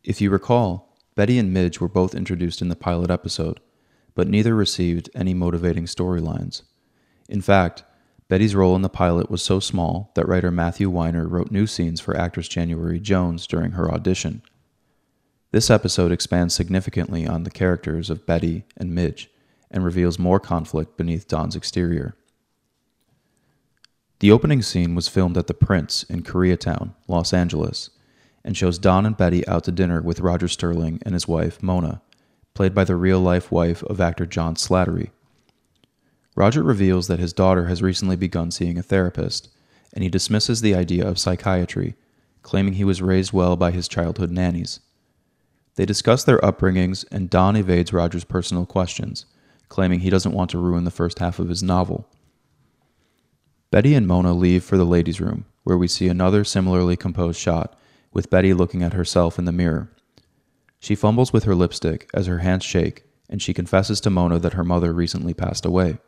If 0.03 0.21
you 0.21 0.29
recall, 0.29 0.99
Betty 1.15 1.39
and 1.39 1.55
Midge 1.55 1.79
were 1.79 1.89
both 1.89 2.17
introduced 2.17 2.61
in 2.61 2.69
the 2.69 2.75
pilot 2.75 3.13
episode, 3.13 3.61
but 4.17 4.27
neither 4.27 4.57
received 4.57 5.09
any 5.15 5.35
motivating 5.35 5.85
storylines. 5.85 6.63
In 7.29 7.41
fact, 7.41 7.85
Betty's 8.29 8.57
role 8.57 8.75
in 8.75 8.83
the 8.83 8.89
pilot 8.89 9.31
was 9.31 9.43
so 9.43 9.61
small 9.61 10.11
that 10.15 10.27
writer 10.27 10.51
Matthew 10.51 10.91
Weiner 10.91 11.29
wrote 11.29 11.53
new 11.53 11.69
scenes 11.69 12.01
for 12.01 12.17
actress 12.17 12.49
January 12.49 12.99
Jones 12.99 13.47
during 13.47 13.73
her 13.73 13.93
audition. 13.93 14.43
This 15.53 15.71
episode 15.71 16.11
expands 16.11 16.55
significantly 16.55 17.25
on 17.27 17.45
the 17.45 17.51
characters 17.51 18.11
of 18.11 18.27
Betty 18.27 18.65
and 18.77 18.93
Midge 18.93 19.31
and 19.71 19.85
reveals 19.85 20.19
more 20.19 20.41
conflict 20.41 20.97
beneath 20.97 21.29
Don's 21.29 21.55
exterior. 21.55 22.17
The 24.19 24.33
opening 24.33 24.63
scene 24.63 24.95
was 24.95 25.09
filmed 25.09 25.37
at 25.37 25.47
the 25.47 25.55
Prince 25.55 26.03
in 26.05 26.23
Koreatown, 26.23 26.95
Los 27.07 27.35
Angeles, 27.35 27.91
and 28.43 28.57
shows 28.57 28.79
Don 28.79 29.05
and 29.05 29.17
Betty 29.17 29.47
out 29.47 29.65
to 29.65 29.73
dinner 29.73 30.01
with 30.01 30.21
Roger 30.21 30.49
Sterling 30.49 31.01
and 31.05 31.15
his 31.15 31.29
wife, 31.29 31.63
Mona, 31.63 32.01
played 32.57 32.75
by 32.75 32.85
the 32.85 32.97
real 32.97 33.21
life 33.21 33.53
wife 33.53 33.83
of 33.85 34.01
actor 34.01 34.25
John 34.25 34.57
Slattery. 34.57 35.11
Roger 36.35 36.63
reveals 36.63 37.07
that 37.07 37.19
his 37.19 37.35
daughter 37.35 37.67
has 37.67 37.83
recently 37.83 38.17
begun 38.17 38.51
seeing 38.51 38.79
a 38.79 38.83
therapist, 38.83 39.49
and 39.93 40.03
he 40.03 40.09
dismisses 40.09 40.61
the 40.61 40.75
idea 40.75 41.07
of 41.07 41.19
psychiatry, 41.19 41.95
claiming 42.43 42.75
he 42.75 42.85
was 42.85 43.03
raised 43.03 43.33
well 43.33 43.57
by 43.57 43.71
his 43.71 43.89
childhood 43.89 44.31
nannies. 44.31 44.81
They 45.77 45.85
discuss 45.85 46.25
their 46.25 46.39
upbringings, 46.39 47.05
and 47.13 47.29
Don 47.29 47.57
evades 47.57 47.93
Roger's 47.93 48.25
personal 48.25 48.65
questions, 48.65 49.27
claiming 49.69 50.01
he 50.01 50.11
doesn't 50.11 50.33
want 50.33 50.51
to 50.51 50.59
ruin 50.59 50.85
the 50.85 50.91
first 50.91 51.19
half 51.19 51.39
of 51.39 51.51
his 51.51 51.63
novel. 51.63 52.09
Betty 53.71 53.95
and 53.95 54.07
Mona 54.07 54.33
leave 54.33 54.65
for 54.65 54.79
the 54.79 54.87
ladies' 54.87 55.21
room, 55.21 55.45
where 55.65 55.77
we 55.77 55.89
see 55.89 56.09
another 56.09 56.43
similarly 56.43 56.97
composed 56.97 57.39
shot, 57.39 57.79
with 58.15 58.31
Betty 58.31 58.55
looking 58.55 58.83
at 58.83 58.95
herself 58.95 59.39
in 59.39 59.45
the 59.45 59.53
mirror. 59.53 59.91
She 60.79 60.95
fumbles 60.95 61.33
with 61.33 61.45
her 61.45 61.55
lipstick 61.55 62.09
as 62.15 62.27
her 62.27 62.39
hands 62.39 62.65
shake, 62.65 63.05
and 63.29 63.43
she 63.43 63.55
confesses 63.55 64.01
to 64.01 64.11
Mona 64.11 64.39
that 64.39 64.53
her 64.53 64.65
mother 64.65 64.93
recently 64.93 65.35
passed 65.35 65.65
away. 65.65 65.99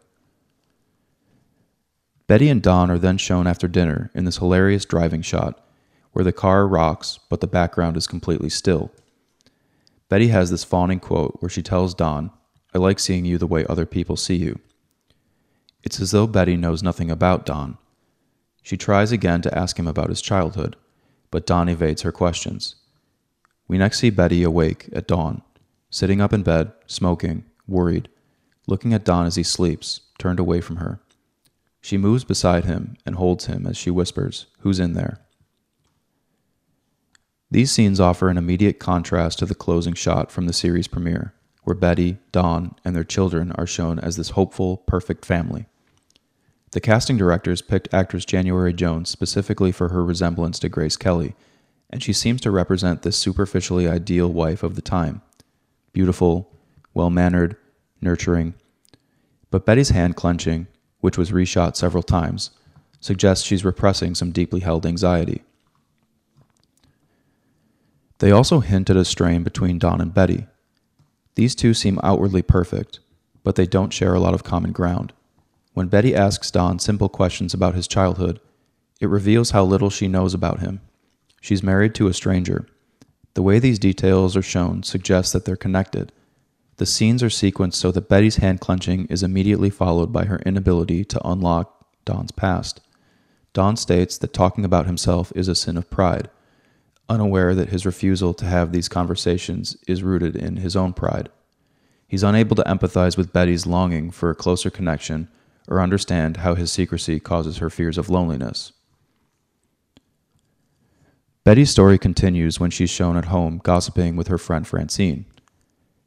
Betty 2.26 2.50
and 2.50 2.62
Don 2.62 2.90
are 2.90 2.98
then 2.98 3.16
shown 3.16 3.46
after 3.46 3.66
dinner 3.66 4.10
in 4.14 4.24
this 4.24 4.36
hilarious 4.36 4.84
driving 4.84 5.22
shot, 5.22 5.64
where 6.12 6.24
the 6.24 6.32
car 6.32 6.68
rocks 6.68 7.18
but 7.30 7.40
the 7.40 7.46
background 7.46 7.96
is 7.96 8.06
completely 8.06 8.50
still. 8.50 8.92
Betty 10.08 10.28
has 10.28 10.50
this 10.50 10.64
fawning 10.64 11.00
quote 11.00 11.36
where 11.40 11.48
she 11.48 11.62
tells 11.62 11.94
Don, 11.94 12.30
I 12.74 12.78
like 12.78 12.98
seeing 12.98 13.24
you 13.24 13.38
the 13.38 13.46
way 13.46 13.64
other 13.66 13.86
people 13.86 14.16
see 14.16 14.36
you. 14.36 14.60
It's 15.82 16.00
as 16.00 16.10
though 16.10 16.26
Betty 16.26 16.56
knows 16.56 16.82
nothing 16.82 17.10
about 17.10 17.46
Don. 17.46 17.78
She 18.62 18.76
tries 18.76 19.10
again 19.12 19.40
to 19.42 19.58
ask 19.58 19.78
him 19.78 19.86
about 19.86 20.10
his 20.10 20.20
childhood, 20.20 20.76
but 21.30 21.46
Don 21.46 21.68
evades 21.68 22.02
her 22.02 22.12
questions. 22.12 22.76
We 23.68 23.78
next 23.78 24.00
see 24.00 24.10
Betty 24.10 24.42
awake 24.42 24.88
at 24.92 25.06
dawn, 25.06 25.42
sitting 25.90 26.20
up 26.20 26.32
in 26.32 26.42
bed, 26.42 26.72
smoking, 26.86 27.44
worried, 27.66 28.08
looking 28.66 28.92
at 28.92 29.04
Don 29.04 29.26
as 29.26 29.36
he 29.36 29.42
sleeps, 29.42 30.00
turned 30.18 30.40
away 30.40 30.60
from 30.60 30.76
her. 30.76 31.00
She 31.80 31.96
moves 31.96 32.24
beside 32.24 32.64
him 32.64 32.96
and 33.06 33.14
holds 33.14 33.46
him 33.46 33.66
as 33.66 33.76
she 33.76 33.90
whispers, 33.90 34.46
Who's 34.60 34.80
in 34.80 34.94
there? 34.94 35.20
These 37.50 37.70
scenes 37.70 38.00
offer 38.00 38.28
an 38.28 38.36
immediate 38.36 38.78
contrast 38.78 39.38
to 39.38 39.46
the 39.46 39.54
closing 39.54 39.94
shot 39.94 40.32
from 40.32 40.46
the 40.46 40.52
series 40.52 40.88
premiere 40.88 41.34
where 41.68 41.74
Betty, 41.74 42.16
Don, 42.32 42.74
and 42.82 42.96
their 42.96 43.04
children 43.04 43.52
are 43.52 43.66
shown 43.66 43.98
as 43.98 44.16
this 44.16 44.30
hopeful, 44.30 44.78
perfect 44.78 45.26
family. 45.26 45.66
The 46.70 46.80
casting 46.80 47.18
directors 47.18 47.60
picked 47.60 47.92
actress 47.92 48.24
January 48.24 48.72
Jones 48.72 49.10
specifically 49.10 49.70
for 49.70 49.90
her 49.90 50.02
resemblance 50.02 50.58
to 50.60 50.70
Grace 50.70 50.96
Kelly, 50.96 51.34
and 51.90 52.02
she 52.02 52.12
seems 52.12 52.40
to 52.42 52.50
represent 52.50 53.02
the 53.02 53.12
superficially 53.12 53.88
ideal 53.88 54.28
wife 54.28 54.62
of 54.62 54.74
the 54.74 54.82
time 54.82 55.22
beautiful, 55.92 56.52
well 56.94 57.10
mannered, 57.10 57.56
nurturing. 58.00 58.54
But 59.50 59.66
Betty's 59.66 59.88
hand 59.88 60.14
clenching, 60.14 60.68
which 61.00 61.18
was 61.18 61.32
reshot 61.32 61.74
several 61.74 62.02
times, 62.02 62.50
suggests 63.00 63.44
she's 63.44 63.64
repressing 63.64 64.14
some 64.14 64.30
deeply 64.30 64.60
held 64.60 64.86
anxiety. 64.86 65.42
They 68.18 68.30
also 68.30 68.60
hint 68.60 68.90
at 68.90 68.96
a 68.96 69.04
strain 69.04 69.42
between 69.42 69.78
Don 69.78 70.00
and 70.00 70.12
Betty. 70.12 70.46
These 71.36 71.54
two 71.54 71.72
seem 71.72 72.00
outwardly 72.02 72.42
perfect, 72.42 73.00
but 73.44 73.54
they 73.54 73.66
don't 73.66 73.92
share 73.92 74.14
a 74.14 74.20
lot 74.20 74.34
of 74.34 74.44
common 74.44 74.72
ground. 74.72 75.12
When 75.72 75.88
Betty 75.88 76.14
asks 76.14 76.50
Don 76.50 76.80
simple 76.80 77.08
questions 77.08 77.54
about 77.54 77.76
his 77.76 77.86
childhood, 77.86 78.40
it 79.00 79.08
reveals 79.08 79.50
how 79.50 79.64
little 79.64 79.90
she 79.90 80.08
knows 80.08 80.34
about 80.34 80.58
him. 80.58 80.80
She's 81.40 81.62
married 81.62 81.94
to 81.96 82.08
a 82.08 82.14
stranger. 82.14 82.66
The 83.34 83.42
way 83.42 83.58
these 83.58 83.78
details 83.78 84.36
are 84.36 84.42
shown 84.42 84.82
suggests 84.82 85.32
that 85.32 85.44
they're 85.44 85.56
connected. 85.56 86.12
The 86.76 86.86
scenes 86.86 87.22
are 87.22 87.28
sequenced 87.28 87.74
so 87.74 87.90
that 87.92 88.08
Betty's 88.08 88.36
hand 88.36 88.60
clenching 88.60 89.06
is 89.06 89.22
immediately 89.22 89.70
followed 89.70 90.12
by 90.12 90.24
her 90.24 90.40
inability 90.46 91.04
to 91.06 91.28
unlock 91.28 91.86
Don's 92.04 92.32
past. 92.32 92.80
Don 93.52 93.76
states 93.76 94.18
that 94.18 94.32
talking 94.32 94.64
about 94.64 94.86
himself 94.86 95.32
is 95.34 95.48
a 95.48 95.54
sin 95.54 95.76
of 95.76 95.90
pride, 95.90 96.30
unaware 97.08 97.54
that 97.54 97.70
his 97.70 97.86
refusal 97.86 98.34
to 98.34 98.44
have 98.44 98.72
these 98.72 98.88
conversations 98.88 99.76
is 99.86 100.02
rooted 100.02 100.36
in 100.36 100.56
his 100.56 100.76
own 100.76 100.92
pride. 100.92 101.28
He's 102.06 102.22
unable 102.22 102.56
to 102.56 102.62
empathize 102.62 103.16
with 103.16 103.32
Betty's 103.32 103.66
longing 103.66 104.10
for 104.10 104.30
a 104.30 104.34
closer 104.34 104.70
connection 104.70 105.28
or 105.68 105.80
understand 105.80 106.38
how 106.38 106.54
his 106.54 106.72
secrecy 106.72 107.20
causes 107.20 107.58
her 107.58 107.70
fears 107.70 107.98
of 107.98 108.08
loneliness. 108.08 108.72
Betty's 111.48 111.70
story 111.70 111.96
continues 111.96 112.60
when 112.60 112.70
she's 112.70 112.90
shown 112.90 113.16
at 113.16 113.24
home 113.24 113.62
gossiping 113.64 114.16
with 114.16 114.28
her 114.28 114.36
friend 114.36 114.66
Francine. 114.66 115.24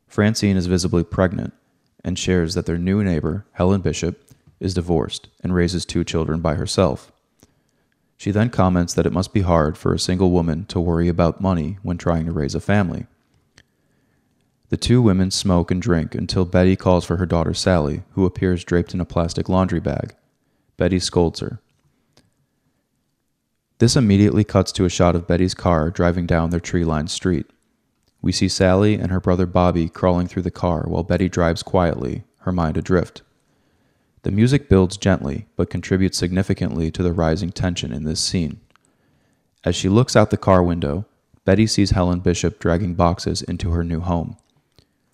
Francine 0.06 0.56
is 0.56 0.68
visibly 0.68 1.04
pregnant 1.04 1.52
and 2.04 2.20
shares 2.20 2.54
that 2.54 2.68
their 2.68 2.78
new 2.78 3.04
neighbor, 3.04 3.48
Helen 3.54 3.82
Bishop, 3.82 4.22
is 4.60 4.76
divorced 4.76 5.30
and 5.42 5.56
raises 5.56 5.84
two 5.84 6.04
children 6.04 6.42
by 6.42 6.54
herself. 6.54 7.12
She 8.18 8.30
then 8.30 8.52
comments 8.52 8.94
that 8.94 9.08
it 9.08 9.14
must 9.14 9.34
be 9.34 9.42
hard 9.42 9.80
for 9.80 9.96
a 9.96 10.00
single 10.00 10.30
woman 10.30 10.66
to 10.66 10.80
worry 10.80 11.08
about 11.08 11.42
money 11.42 11.80
when 11.82 11.98
trying 11.98 12.28
to 12.28 12.32
raise 12.32 12.54
a 12.54 12.60
family. 12.60 13.08
The 14.70 14.78
two 14.78 15.02
women 15.02 15.32
smoke 15.32 15.72
and 15.72 15.82
drink 15.82 16.14
until 16.14 16.46
Betty 16.46 16.76
calls 16.76 17.04
for 17.04 17.18
her 17.18 17.26
daughter 17.26 17.56
Sally, 17.56 18.04
who 18.12 18.28
appears 18.28 18.64
draped 18.64 18.94
in 18.94 19.02
a 19.02 19.06
plastic 19.06 19.50
laundry 19.50 19.80
bag. 19.80 20.14
Betty 20.78 21.00
scolds 21.00 21.40
her. 21.40 21.60
This 23.82 23.96
immediately 23.96 24.44
cuts 24.44 24.72
to 24.74 24.86
a 24.86 24.92
shot 24.92 25.16
of 25.16 25.26
Betty's 25.26 25.56
car 25.56 25.90
driving 25.90 26.28
down 26.28 26.52
their 26.52 26.60
tree 26.60 26.86
lined 26.86 27.10
street. 27.10 27.48
We 28.22 28.32
see 28.32 28.48
Sally 28.48 28.94
and 28.94 29.10
her 29.10 29.20
brother 29.20 29.48
Bobby 29.48 29.90
crawling 29.90 30.28
through 30.28 30.44
the 30.44 30.52
car 30.52 30.84
while 30.86 31.02
Betty 31.02 31.28
drives 31.28 31.64
quietly, 31.64 32.24
her 32.42 32.52
mind 32.52 32.78
adrift. 32.78 33.24
The 34.22 34.30
music 34.30 34.70
builds 34.70 34.98
gently, 34.98 35.48
but 35.56 35.72
contributes 35.72 36.20
significantly 36.20 36.92
to 36.92 37.02
the 37.02 37.12
rising 37.12 37.50
tension 37.50 37.92
in 37.92 38.04
this 38.04 38.20
scene. 38.20 38.60
As 39.64 39.76
she 39.76 39.90
looks 39.90 40.16
out 40.16 40.30
the 40.30 40.38
car 40.38 40.62
window, 40.62 41.08
Betty 41.44 41.66
sees 41.66 41.90
Helen 41.90 42.20
Bishop 42.20 42.60
dragging 42.60 42.94
boxes 42.94 43.42
into 43.42 43.72
her 43.72 43.84
new 43.84 44.02
home. 44.02 44.38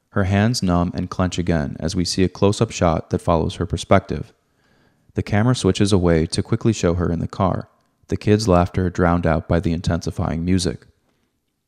Her 0.09 0.25
hands 0.25 0.61
numb 0.61 0.91
and 0.93 1.09
clench 1.09 1.37
again 1.37 1.77
as 1.79 1.95
we 1.95 2.03
see 2.03 2.25
a 2.25 2.27
close 2.27 2.59
up 2.59 2.71
shot 2.71 3.11
that 3.11 3.21
follows 3.21 3.55
her 3.55 3.65
perspective. 3.65 4.33
The 5.13 5.23
camera 5.23 5.55
switches 5.55 5.93
away 5.93 6.25
to 6.25 6.43
quickly 6.43 6.73
show 6.73 6.95
her 6.95 7.09
in 7.09 7.19
the 7.19 7.29
car 7.29 7.69
the 8.07 8.17
kids' 8.17 8.47
laughter 8.47 8.89
drowned 8.89 9.27
out 9.27 9.47
by 9.47 9.59
the 9.59 9.73
intensifying 9.73 10.45
music. 10.45 10.85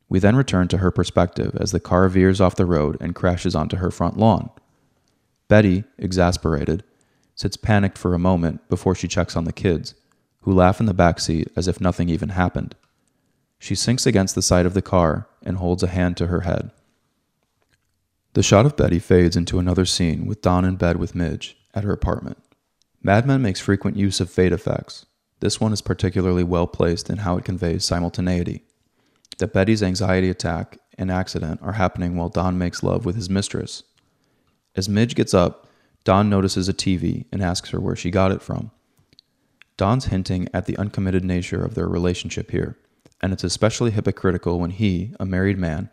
We 0.07 0.19
then 0.19 0.35
return 0.35 0.67
to 0.69 0.77
her 0.77 0.91
perspective 0.91 1.55
as 1.59 1.71
the 1.71 1.79
car 1.79 2.07
veers 2.09 2.41
off 2.41 2.55
the 2.55 2.65
road 2.65 2.97
and 2.99 3.15
crashes 3.15 3.55
onto 3.55 3.77
her 3.77 3.91
front 3.91 4.17
lawn. 4.17 4.49
Betty, 5.47 5.83
exasperated, 5.97 6.83
sits 7.35 7.57
panicked 7.57 7.97
for 7.97 8.13
a 8.13 8.19
moment 8.19 8.67
before 8.69 8.95
she 8.95 9.07
checks 9.07 9.35
on 9.35 9.45
the 9.45 9.53
kids, 9.53 9.95
who 10.41 10.53
laugh 10.53 10.79
in 10.79 10.85
the 10.85 10.93
back 10.93 11.19
seat 11.19 11.49
as 11.55 11.67
if 11.67 11.79
nothing 11.79 12.09
even 12.09 12.29
happened. 12.29 12.75
She 13.59 13.75
sinks 13.75 14.05
against 14.05 14.35
the 14.35 14.41
side 14.41 14.65
of 14.65 14.73
the 14.73 14.81
car 14.81 15.27
and 15.43 15.57
holds 15.57 15.83
a 15.83 15.87
hand 15.87 16.17
to 16.17 16.27
her 16.27 16.41
head. 16.41 16.71
The 18.33 18.43
shot 18.43 18.65
of 18.65 18.77
Betty 18.77 18.99
fades 18.99 19.35
into 19.35 19.59
another 19.59 19.85
scene 19.85 20.25
with 20.25 20.41
Don 20.41 20.63
in 20.65 20.75
bed 20.75 20.97
with 20.97 21.15
Midge 21.15 21.57
at 21.73 21.83
her 21.83 21.91
apartment. 21.91 22.37
Mad 23.01 23.25
Men 23.25 23.41
makes 23.41 23.59
frequent 23.59 23.97
use 23.97 24.19
of 24.19 24.29
fade 24.29 24.53
effects, 24.53 25.05
this 25.39 25.59
one 25.59 25.73
is 25.73 25.81
particularly 25.81 26.43
well 26.43 26.67
placed 26.67 27.09
in 27.09 27.19
how 27.19 27.37
it 27.37 27.45
conveys 27.45 27.85
simultaneity. 27.85 28.63
That 29.37 29.53
Betty's 29.53 29.83
anxiety 29.83 30.29
attack 30.29 30.77
and 30.97 31.09
accident 31.09 31.61
are 31.63 31.73
happening 31.73 32.15
while 32.15 32.29
Don 32.29 32.57
makes 32.57 32.83
love 32.83 33.05
with 33.05 33.15
his 33.15 33.29
mistress. 33.29 33.83
As 34.75 34.89
Midge 34.89 35.15
gets 35.15 35.33
up, 35.33 35.67
Don 36.03 36.29
notices 36.29 36.67
a 36.67 36.73
TV 36.73 37.25
and 37.31 37.41
asks 37.41 37.69
her 37.69 37.79
where 37.79 37.95
she 37.95 38.11
got 38.11 38.31
it 38.31 38.41
from. 38.41 38.71
Don's 39.77 40.05
hinting 40.05 40.49
at 40.53 40.65
the 40.65 40.77
uncommitted 40.77 41.23
nature 41.23 41.63
of 41.63 41.73
their 41.73 41.87
relationship 41.87 42.51
here, 42.51 42.77
and 43.21 43.31
it's 43.31 43.45
especially 43.45 43.91
hypocritical 43.91 44.59
when 44.59 44.71
he, 44.71 45.13
a 45.19 45.25
married 45.25 45.57
man, 45.57 45.89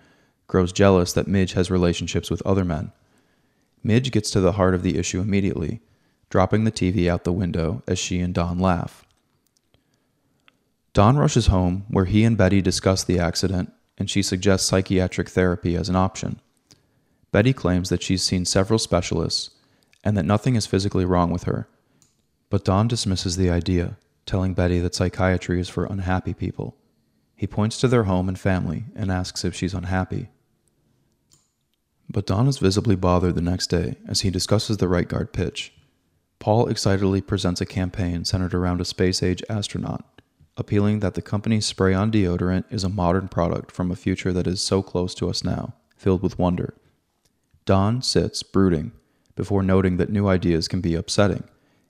grows 0.48 0.72
jealous 0.72 1.12
that 1.12 1.28
Midge 1.28 1.52
has 1.52 1.70
relationships 1.70 2.30
with 2.30 2.42
other 2.42 2.64
men. 2.64 2.90
Midge 3.84 4.10
gets 4.10 4.30
to 4.32 4.40
the 4.40 4.52
heart 4.52 4.74
of 4.74 4.82
the 4.82 4.98
issue 4.98 5.20
immediately, 5.20 5.80
dropping 6.30 6.64
the 6.64 6.72
TV 6.72 7.08
out 7.08 7.22
the 7.22 7.32
window 7.32 7.82
as 7.86 7.98
she 7.98 8.18
and 8.18 8.34
Don 8.34 8.58
laugh. 8.58 9.05
Don 10.96 11.18
rushes 11.18 11.48
home, 11.48 11.84
where 11.90 12.06
he 12.06 12.24
and 12.24 12.38
Betty 12.38 12.62
discuss 12.62 13.04
the 13.04 13.18
accident, 13.18 13.70
and 13.98 14.08
she 14.08 14.22
suggests 14.22 14.66
psychiatric 14.66 15.28
therapy 15.28 15.76
as 15.76 15.90
an 15.90 15.94
option. 15.94 16.40
Betty 17.30 17.52
claims 17.52 17.90
that 17.90 18.02
she's 18.02 18.22
seen 18.22 18.46
several 18.46 18.78
specialists 18.78 19.50
and 20.02 20.16
that 20.16 20.24
nothing 20.24 20.56
is 20.56 20.64
physically 20.64 21.04
wrong 21.04 21.30
with 21.30 21.42
her. 21.42 21.68
But 22.48 22.64
Don 22.64 22.88
dismisses 22.88 23.36
the 23.36 23.50
idea, 23.50 23.98
telling 24.24 24.54
Betty 24.54 24.80
that 24.80 24.94
psychiatry 24.94 25.60
is 25.60 25.68
for 25.68 25.84
unhappy 25.84 26.32
people. 26.32 26.78
He 27.34 27.46
points 27.46 27.78
to 27.80 27.88
their 27.88 28.04
home 28.04 28.26
and 28.26 28.38
family 28.38 28.84
and 28.94 29.12
asks 29.12 29.44
if 29.44 29.54
she's 29.54 29.74
unhappy. 29.74 30.30
But 32.08 32.24
Don 32.24 32.48
is 32.48 32.56
visibly 32.56 32.96
bothered 32.96 33.34
the 33.34 33.42
next 33.42 33.66
day 33.66 33.96
as 34.08 34.22
he 34.22 34.30
discusses 34.30 34.78
the 34.78 34.88
right 34.88 35.06
guard 35.06 35.34
pitch. 35.34 35.74
Paul 36.38 36.68
excitedly 36.68 37.20
presents 37.20 37.60
a 37.60 37.66
campaign 37.66 38.24
centered 38.24 38.54
around 38.54 38.80
a 38.80 38.86
space 38.86 39.22
age 39.22 39.42
astronaut 39.50 40.15
appealing 40.56 41.00
that 41.00 41.14
the 41.14 41.22
company's 41.22 41.66
spray 41.66 41.92
on 41.92 42.10
deodorant 42.10 42.64
is 42.70 42.84
a 42.84 42.88
modern 42.88 43.28
product 43.28 43.70
from 43.70 43.90
a 43.90 43.96
future 43.96 44.32
that 44.32 44.46
is 44.46 44.60
so 44.60 44.82
close 44.82 45.14
to 45.14 45.28
us 45.28 45.44
now, 45.44 45.74
filled 45.96 46.22
with 46.22 46.38
wonder. 46.38 46.74
Don 47.64 48.00
sits 48.00 48.42
brooding 48.42 48.92
before 49.34 49.62
noting 49.62 49.98
that 49.98 50.10
new 50.10 50.26
ideas 50.28 50.66
can 50.66 50.80
be 50.80 50.94
upsetting, 50.94 51.44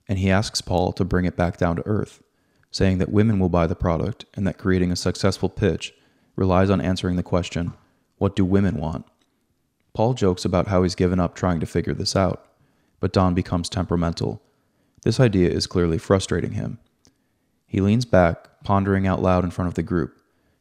and 0.09 0.19
he 0.19 0.31
asks 0.31 0.61
Paul 0.61 0.93
to 0.95 1.05
bring 1.05 1.25
it 1.25 1.37
back 1.37 1.59
down 1.59 1.77
to 1.77 1.87
earth, 1.87 2.23
saying 2.71 2.99
that 2.99 3.13
women 3.13 3.39
will 3.39 3.49
buy 3.49 3.67
the 3.67 3.77
product 3.77 4.25
and 4.35 4.47
that 4.47 4.59
creating 4.59 4.91
a 4.91 4.97
successful 4.97 5.49
pitch 5.49 5.95
relies 6.35 6.71
on 6.71 6.81
answering 6.81 7.17
the 7.17 7.23
question, 7.23 7.73
What 8.19 8.35
do 8.35 8.45
women 8.45 8.77
want? 8.77 9.07
Paul 9.95 10.15
jokes 10.15 10.45
about 10.45 10.67
how 10.67 10.83
he's 10.83 10.95
given 10.95 11.21
up 11.21 11.35
trying 11.35 11.61
to 11.61 11.67
figure 11.67 11.95
this 11.95 12.17
out, 12.17 12.47
but 13.01 13.13
Don 13.13 13.33
becomes 13.33 13.69
temperamental. 13.69 14.43
This 15.05 15.21
idea 15.21 15.49
is 15.49 15.67
clearly 15.67 15.99
frustrating 15.99 16.53
him. 16.53 16.79
He 17.67 17.81
leans 17.81 18.05
back, 18.05 18.63
pondering 18.65 19.07
out 19.07 19.23
loud 19.23 19.45
in 19.45 19.51
front 19.51 19.69
of 19.69 19.75
the 19.75 19.83
group, 19.83 20.19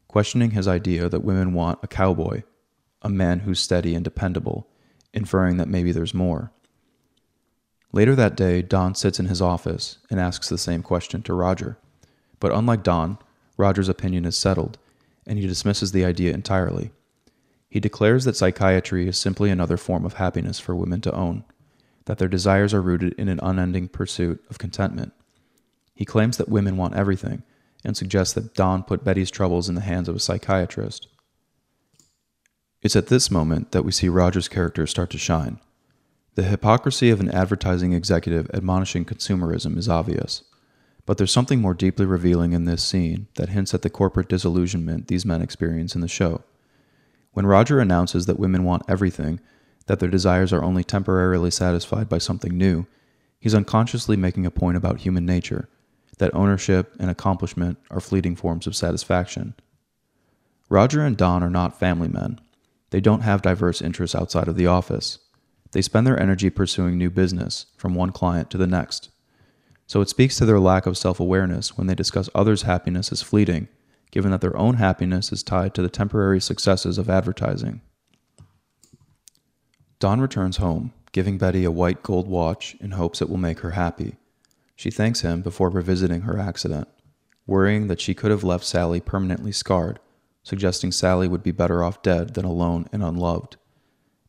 questioning 0.08 0.50
his 0.50 0.68
idea 0.68 1.08
that 1.08 1.24
women 1.24 1.52
want 1.52 1.78
a 1.82 1.88
cowboy, 1.88 2.42
a 3.02 3.08
man 3.08 3.40
who's 3.40 3.60
steady 3.60 3.94
and 3.94 4.04
dependable, 4.04 4.68
inferring 5.12 5.56
that 5.56 5.68
maybe 5.68 5.92
there's 5.92 6.14
more. 6.14 6.52
Later 7.92 8.14
that 8.14 8.36
day, 8.36 8.60
Don 8.60 8.94
sits 8.94 9.18
in 9.18 9.26
his 9.26 9.40
office 9.40 9.98
and 10.10 10.20
asks 10.20 10.48
the 10.48 10.58
same 10.58 10.82
question 10.82 11.22
to 11.22 11.34
Roger. 11.34 11.78
But 12.40 12.52
unlike 12.52 12.82
Don, 12.82 13.18
Roger's 13.56 13.88
opinion 13.88 14.24
is 14.24 14.36
settled, 14.36 14.78
and 15.26 15.38
he 15.38 15.46
dismisses 15.46 15.92
the 15.92 16.04
idea 16.04 16.34
entirely. 16.34 16.90
He 17.68 17.80
declares 17.80 18.24
that 18.24 18.36
psychiatry 18.36 19.08
is 19.08 19.18
simply 19.18 19.50
another 19.50 19.76
form 19.76 20.04
of 20.04 20.14
happiness 20.14 20.60
for 20.60 20.74
women 20.74 21.00
to 21.02 21.14
own, 21.14 21.44
that 22.04 22.18
their 22.18 22.28
desires 22.28 22.74
are 22.74 22.82
rooted 22.82 23.14
in 23.14 23.28
an 23.28 23.40
unending 23.42 23.88
pursuit 23.88 24.44
of 24.50 24.58
contentment. 24.58 25.12
He 25.96 26.04
claims 26.04 26.36
that 26.36 26.48
women 26.48 26.76
want 26.76 26.94
everything, 26.94 27.42
and 27.82 27.96
suggests 27.96 28.34
that 28.34 28.54
Don 28.54 28.82
put 28.82 29.02
Betty's 29.02 29.30
troubles 29.30 29.68
in 29.68 29.74
the 29.74 29.80
hands 29.80 30.08
of 30.08 30.14
a 30.14 30.20
psychiatrist. 30.20 31.08
It's 32.82 32.94
at 32.94 33.06
this 33.08 33.30
moment 33.30 33.72
that 33.72 33.82
we 33.82 33.90
see 33.90 34.08
Roger's 34.08 34.46
character 34.46 34.86
start 34.86 35.10
to 35.10 35.18
shine. 35.18 35.58
The 36.34 36.42
hypocrisy 36.42 37.08
of 37.08 37.18
an 37.20 37.30
advertising 37.30 37.94
executive 37.94 38.50
admonishing 38.52 39.06
consumerism 39.06 39.78
is 39.78 39.88
obvious, 39.88 40.44
but 41.06 41.16
there's 41.16 41.32
something 41.32 41.60
more 41.60 41.74
deeply 41.74 42.04
revealing 42.04 42.52
in 42.52 42.66
this 42.66 42.84
scene 42.84 43.28
that 43.36 43.48
hints 43.48 43.72
at 43.72 43.80
the 43.80 43.90
corporate 43.90 44.28
disillusionment 44.28 45.08
these 45.08 45.24
men 45.24 45.40
experience 45.40 45.94
in 45.94 46.02
the 46.02 46.08
show. 46.08 46.42
When 47.32 47.46
Roger 47.46 47.80
announces 47.80 48.26
that 48.26 48.38
women 48.38 48.64
want 48.64 48.82
everything, 48.86 49.40
that 49.86 49.98
their 49.98 50.10
desires 50.10 50.52
are 50.52 50.62
only 50.62 50.84
temporarily 50.84 51.50
satisfied 51.50 52.08
by 52.08 52.18
something 52.18 52.56
new, 52.56 52.86
He's 53.38 53.54
unconsciously 53.54 54.16
making 54.16 54.44
a 54.44 54.50
point 54.50 54.76
about 54.76 55.02
human 55.02 55.24
nature 55.24 55.68
that 56.18 56.34
ownership 56.34 56.94
and 56.98 57.10
accomplishment 57.10 57.78
are 57.90 58.00
fleeting 58.00 58.36
forms 58.36 58.66
of 58.66 58.76
satisfaction. 58.76 59.54
Roger 60.68 61.02
and 61.02 61.16
Don 61.16 61.42
are 61.42 61.50
not 61.50 61.78
family 61.78 62.08
men. 62.08 62.40
They 62.90 63.00
don't 63.00 63.20
have 63.20 63.42
diverse 63.42 63.82
interests 63.82 64.14
outside 64.14 64.48
of 64.48 64.56
the 64.56 64.66
office. 64.66 65.18
They 65.72 65.82
spend 65.82 66.06
their 66.06 66.18
energy 66.18 66.50
pursuing 66.50 66.96
new 66.96 67.10
business 67.10 67.66
from 67.76 67.94
one 67.94 68.10
client 68.10 68.50
to 68.50 68.58
the 68.58 68.66
next. 68.66 69.10
So 69.86 70.00
it 70.00 70.08
speaks 70.08 70.36
to 70.36 70.46
their 70.46 70.58
lack 70.58 70.86
of 70.86 70.98
self 70.98 71.20
awareness 71.20 71.76
when 71.76 71.86
they 71.86 71.94
discuss 71.94 72.30
others' 72.34 72.62
happiness 72.62 73.12
as 73.12 73.22
fleeting, 73.22 73.68
given 74.10 74.30
that 74.30 74.40
their 74.40 74.56
own 74.56 74.74
happiness 74.74 75.32
is 75.32 75.42
tied 75.42 75.74
to 75.74 75.82
the 75.82 75.88
temporary 75.88 76.40
successes 76.40 76.98
of 76.98 77.10
advertising. 77.10 77.80
Don 79.98 80.20
returns 80.20 80.56
home, 80.58 80.92
giving 81.12 81.38
Betty 81.38 81.64
a 81.64 81.70
white 81.70 82.02
gold 82.02 82.28
watch 82.28 82.76
in 82.80 82.92
hopes 82.92 83.22
it 83.22 83.28
will 83.28 83.36
make 83.36 83.60
her 83.60 83.72
happy. 83.72 84.16
She 84.76 84.90
thanks 84.90 85.22
him 85.22 85.40
before 85.40 85.70
revisiting 85.70 86.22
her 86.22 86.38
accident, 86.38 86.86
worrying 87.46 87.86
that 87.86 88.00
she 88.00 88.14
could 88.14 88.30
have 88.30 88.44
left 88.44 88.64
Sally 88.64 89.00
permanently 89.00 89.50
scarred, 89.50 89.98
suggesting 90.42 90.92
Sally 90.92 91.26
would 91.26 91.42
be 91.42 91.50
better 91.50 91.82
off 91.82 92.02
dead 92.02 92.34
than 92.34 92.44
alone 92.44 92.86
and 92.92 93.02
unloved. 93.02 93.56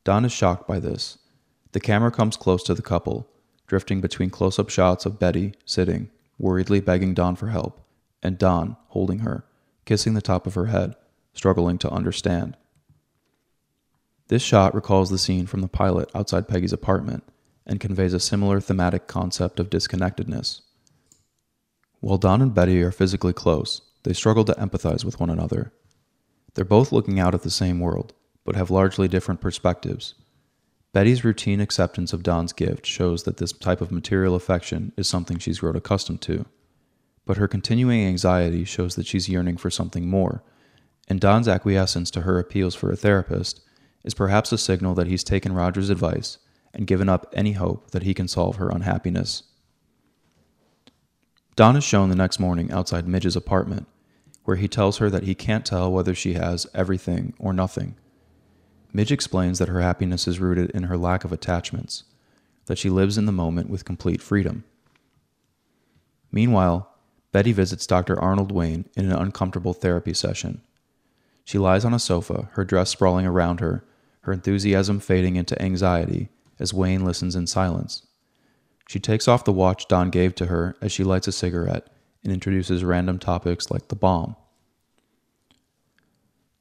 Don 0.05 0.23
is 0.23 0.31
shocked 0.31 0.65
by 0.65 0.79
this. 0.79 1.17
The 1.73 1.81
camera 1.81 2.11
comes 2.11 2.37
close 2.37 2.63
to 2.63 2.73
the 2.73 2.81
couple, 2.81 3.29
drifting 3.67 3.99
between 3.99 4.29
close 4.29 4.57
up 4.57 4.69
shots 4.69 5.05
of 5.05 5.19
Betty 5.19 5.53
sitting, 5.65 6.09
worriedly 6.39 6.79
begging 6.79 7.13
Don 7.13 7.35
for 7.35 7.49
help, 7.49 7.81
and 8.23 8.37
Don 8.37 8.77
holding 8.87 9.19
her, 9.19 9.45
kissing 9.83 10.13
the 10.13 10.21
top 10.21 10.47
of 10.47 10.53
her 10.55 10.67
head, 10.67 10.95
struggling 11.33 11.77
to 11.79 11.91
understand. 11.91 12.55
This 14.29 14.41
shot 14.41 14.73
recalls 14.73 15.09
the 15.09 15.17
scene 15.17 15.45
from 15.45 15.59
the 15.59 15.67
pilot 15.67 16.09
outside 16.15 16.47
Peggy's 16.47 16.73
apartment 16.73 17.23
and 17.67 17.79
conveys 17.79 18.13
a 18.13 18.19
similar 18.19 18.59
thematic 18.59 19.05
concept 19.05 19.59
of 19.59 19.69
disconnectedness. 19.69 20.61
While 21.99 22.17
Don 22.17 22.41
and 22.41 22.53
Betty 22.53 22.81
are 22.81 22.91
physically 22.91 23.33
close, 23.33 23.81
they 24.03 24.13
struggle 24.13 24.45
to 24.45 24.53
empathize 24.53 25.03
with 25.03 25.19
one 25.19 25.29
another. 25.29 25.73
They're 26.53 26.65
both 26.65 26.91
looking 26.91 27.19
out 27.19 27.35
at 27.35 27.43
the 27.43 27.49
same 27.49 27.79
world, 27.79 28.13
but 28.45 28.55
have 28.55 28.71
largely 28.71 29.07
different 29.07 29.41
perspectives. 29.41 30.15
Betty's 30.93 31.25
routine 31.25 31.59
acceptance 31.59 32.13
of 32.13 32.23
Don's 32.23 32.53
gift 32.53 32.85
shows 32.85 33.23
that 33.23 33.37
this 33.37 33.51
type 33.51 33.81
of 33.81 33.91
material 33.91 34.33
affection 34.33 34.93
is 34.95 35.09
something 35.09 35.37
she's 35.37 35.59
grown 35.59 35.75
accustomed 35.75 36.21
to. 36.21 36.45
But 37.25 37.37
her 37.37 37.47
continuing 37.47 38.05
anxiety 38.05 38.63
shows 38.63 38.95
that 38.95 39.05
she's 39.05 39.27
yearning 39.27 39.57
for 39.57 39.69
something 39.69 40.09
more, 40.09 40.43
and 41.09 41.19
Don's 41.19 41.47
acquiescence 41.47 42.09
to 42.11 42.21
her 42.21 42.39
appeals 42.39 42.73
for 42.73 42.89
a 42.89 42.95
therapist 42.95 43.61
is 44.05 44.13
perhaps 44.13 44.53
a 44.53 44.57
signal 44.57 44.95
that 44.95 45.07
he's 45.07 45.23
taken 45.23 45.53
Roger's 45.53 45.89
advice 45.89 46.37
and 46.73 46.87
given 46.87 47.09
up 47.09 47.31
any 47.33 47.53
hope 47.53 47.91
that 47.91 48.03
he 48.03 48.13
can 48.13 48.27
solve 48.27 48.57
her 48.57 48.69
unhappiness. 48.69 49.43
Don 51.55 51.75
is 51.75 51.83
shown 51.83 52.09
the 52.09 52.15
next 52.15 52.39
morning 52.39 52.71
outside 52.71 53.07
Midge's 53.07 53.35
apartment, 53.35 53.87
where 54.43 54.57
he 54.57 54.67
tells 54.67 54.99
her 54.99 55.09
that 55.09 55.23
he 55.23 55.33
can't 55.33 55.65
tell 55.65 55.91
whether 55.91 56.13
she 56.13 56.33
has 56.33 56.67
everything 56.73 57.33
or 57.39 57.51
nothing. 57.51 57.95
Midge 58.93 59.11
explains 59.11 59.59
that 59.59 59.67
her 59.67 59.81
happiness 59.81 60.27
is 60.27 60.39
rooted 60.39 60.69
in 60.71 60.83
her 60.83 60.97
lack 60.97 61.23
of 61.23 61.33
attachments, 61.33 62.03
that 62.67 62.77
she 62.77 62.89
lives 62.89 63.17
in 63.17 63.25
the 63.25 63.31
moment 63.31 63.69
with 63.69 63.85
complete 63.85 64.21
freedom. 64.21 64.63
Meanwhile, 66.31 66.89
Betty 67.31 67.51
visits 67.51 67.87
Dr. 67.87 68.19
Arnold 68.19 68.51
Wayne 68.51 68.85
in 68.95 69.05
an 69.05 69.17
uncomfortable 69.17 69.73
therapy 69.73 70.13
session. 70.13 70.61
She 71.43 71.57
lies 71.57 71.83
on 71.83 71.93
a 71.93 71.99
sofa, 71.99 72.49
her 72.53 72.63
dress 72.63 72.89
sprawling 72.89 73.25
around 73.25 73.61
her, 73.61 73.83
her 74.21 74.33
enthusiasm 74.33 74.99
fading 74.99 75.37
into 75.37 75.59
anxiety 75.61 76.29
as 76.59 76.73
Wayne 76.73 77.05
listens 77.05 77.35
in 77.35 77.47
silence. 77.47 78.05
She 78.87 78.99
takes 78.99 79.27
off 79.27 79.45
the 79.45 79.51
watch 79.51 79.87
Don 79.87 80.09
gave 80.09 80.35
to 80.35 80.45
her 80.47 80.75
as 80.81 80.91
she 80.91 81.03
lights 81.03 81.27
a 81.27 81.31
cigarette 81.31 81.87
and 82.23 82.31
introduces 82.31 82.83
random 82.83 83.19
topics 83.19 83.69
like 83.69 83.89
the 83.89 83.95
bomb. 83.95 84.35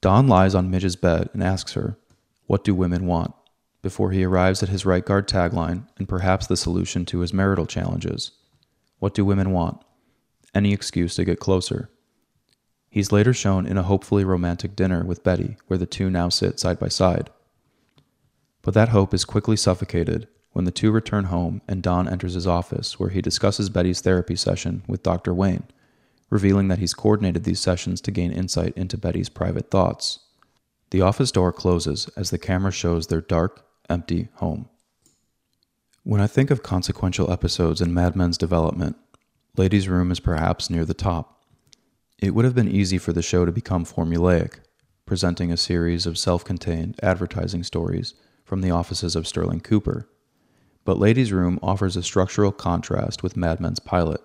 Don 0.00 0.28
lies 0.28 0.54
on 0.54 0.70
Midge's 0.70 0.96
bed 0.96 1.30
and 1.32 1.42
asks 1.42 1.72
her, 1.72 1.98
What 2.46 2.64
do 2.64 2.74
women 2.74 3.06
want? 3.06 3.34
before 3.86 4.10
he 4.10 4.24
arrives 4.24 4.64
at 4.64 4.68
his 4.68 4.84
right 4.84 5.04
guard 5.04 5.28
tagline 5.28 5.86
and 5.96 6.08
perhaps 6.08 6.48
the 6.48 6.56
solution 6.56 7.04
to 7.04 7.20
his 7.20 7.32
marital 7.32 7.66
challenges. 7.66 8.32
What 8.98 9.14
do 9.14 9.24
women 9.24 9.52
want? 9.52 9.80
Any 10.52 10.72
excuse 10.72 11.14
to 11.14 11.24
get 11.24 11.38
closer. 11.38 11.88
He's 12.90 13.12
later 13.12 13.32
shown 13.32 13.64
in 13.64 13.78
a 13.78 13.84
hopefully 13.84 14.24
romantic 14.24 14.74
dinner 14.74 15.04
with 15.04 15.22
Betty, 15.22 15.56
where 15.68 15.78
the 15.78 15.86
two 15.86 16.10
now 16.10 16.30
sit 16.30 16.58
side 16.58 16.80
by 16.80 16.88
side. 16.88 17.30
But 18.66 18.74
that 18.74 18.88
hope 18.88 19.14
is 19.14 19.24
quickly 19.24 19.54
suffocated 19.56 20.26
when 20.52 20.64
the 20.64 20.72
two 20.72 20.90
return 20.90 21.26
home 21.26 21.62
and 21.68 21.84
Don 21.84 22.08
enters 22.08 22.34
his 22.34 22.48
office, 22.48 22.98
where 22.98 23.10
he 23.10 23.22
discusses 23.22 23.70
Betty's 23.70 24.00
therapy 24.00 24.34
session 24.34 24.82
with 24.88 25.04
Dr. 25.04 25.32
Wayne, 25.32 25.68
revealing 26.30 26.66
that 26.66 26.80
he's 26.80 26.92
coordinated 26.92 27.44
these 27.44 27.60
sessions 27.60 28.00
to 28.00 28.10
gain 28.10 28.32
insight 28.32 28.76
into 28.76 28.98
Betty's 28.98 29.28
private 29.28 29.70
thoughts. 29.70 30.18
The 30.90 31.00
office 31.00 31.30
door 31.30 31.52
closes 31.52 32.08
as 32.16 32.30
the 32.30 32.38
camera 32.38 32.72
shows 32.72 33.06
their 33.06 33.20
dark, 33.20 33.64
empty 33.88 34.30
home. 34.34 34.68
When 36.02 36.20
I 36.20 36.26
think 36.26 36.50
of 36.50 36.64
consequential 36.64 37.30
episodes 37.30 37.80
in 37.80 37.94
Mad 37.94 38.16
Men's 38.16 38.36
development, 38.36 38.96
Ladies' 39.56 39.88
Room 39.88 40.10
is 40.10 40.18
perhaps 40.18 40.70
near 40.70 40.84
the 40.84 40.92
top. 40.92 41.40
It 42.18 42.34
would 42.34 42.44
have 42.44 42.56
been 42.56 42.68
easy 42.68 42.98
for 42.98 43.12
the 43.12 43.22
show 43.22 43.44
to 43.44 43.52
become 43.52 43.84
formulaic, 43.84 44.54
presenting 45.04 45.52
a 45.52 45.56
series 45.56 46.04
of 46.04 46.18
self 46.18 46.44
contained 46.44 46.98
advertising 47.00 47.62
stories 47.62 48.14
from 48.46 48.60
the 48.60 48.70
offices 48.70 49.16
of 49.16 49.26
Sterling 49.26 49.60
Cooper. 49.60 50.08
But 50.84 51.00
Ladies' 51.00 51.32
Room 51.32 51.58
offers 51.62 51.96
a 51.96 52.02
structural 52.02 52.52
contrast 52.52 53.24
with 53.24 53.36
Mad 53.36 53.58
Men's 53.58 53.80
pilot, 53.80 54.22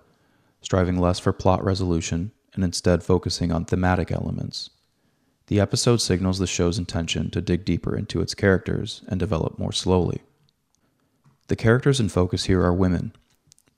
striving 0.62 0.99
less 0.99 1.17
for 1.17 1.34
plot 1.34 1.63
resolution 1.63 2.31
and 2.53 2.63
instead 2.63 3.03
focusing 3.03 3.51
on 3.51 3.65
thematic 3.65 4.12
elements. 4.12 4.69
The 5.47 5.60
episode 5.60 6.01
signals 6.01 6.38
the 6.38 6.45
show's 6.45 6.77
intention 6.77 7.31
to 7.31 7.41
dig 7.41 7.65
deeper 7.65 7.97
into 7.97 8.21
its 8.21 8.36
characters 8.36 9.01
and 9.07 9.19
develop 9.19 9.57
more 9.57 9.71
slowly. 9.73 10.21
The 11.47 11.55
characters 11.55 11.99
in 11.99 12.10
focus 12.10 12.45
here 12.45 12.62
are 12.62 12.73
women 12.73 13.13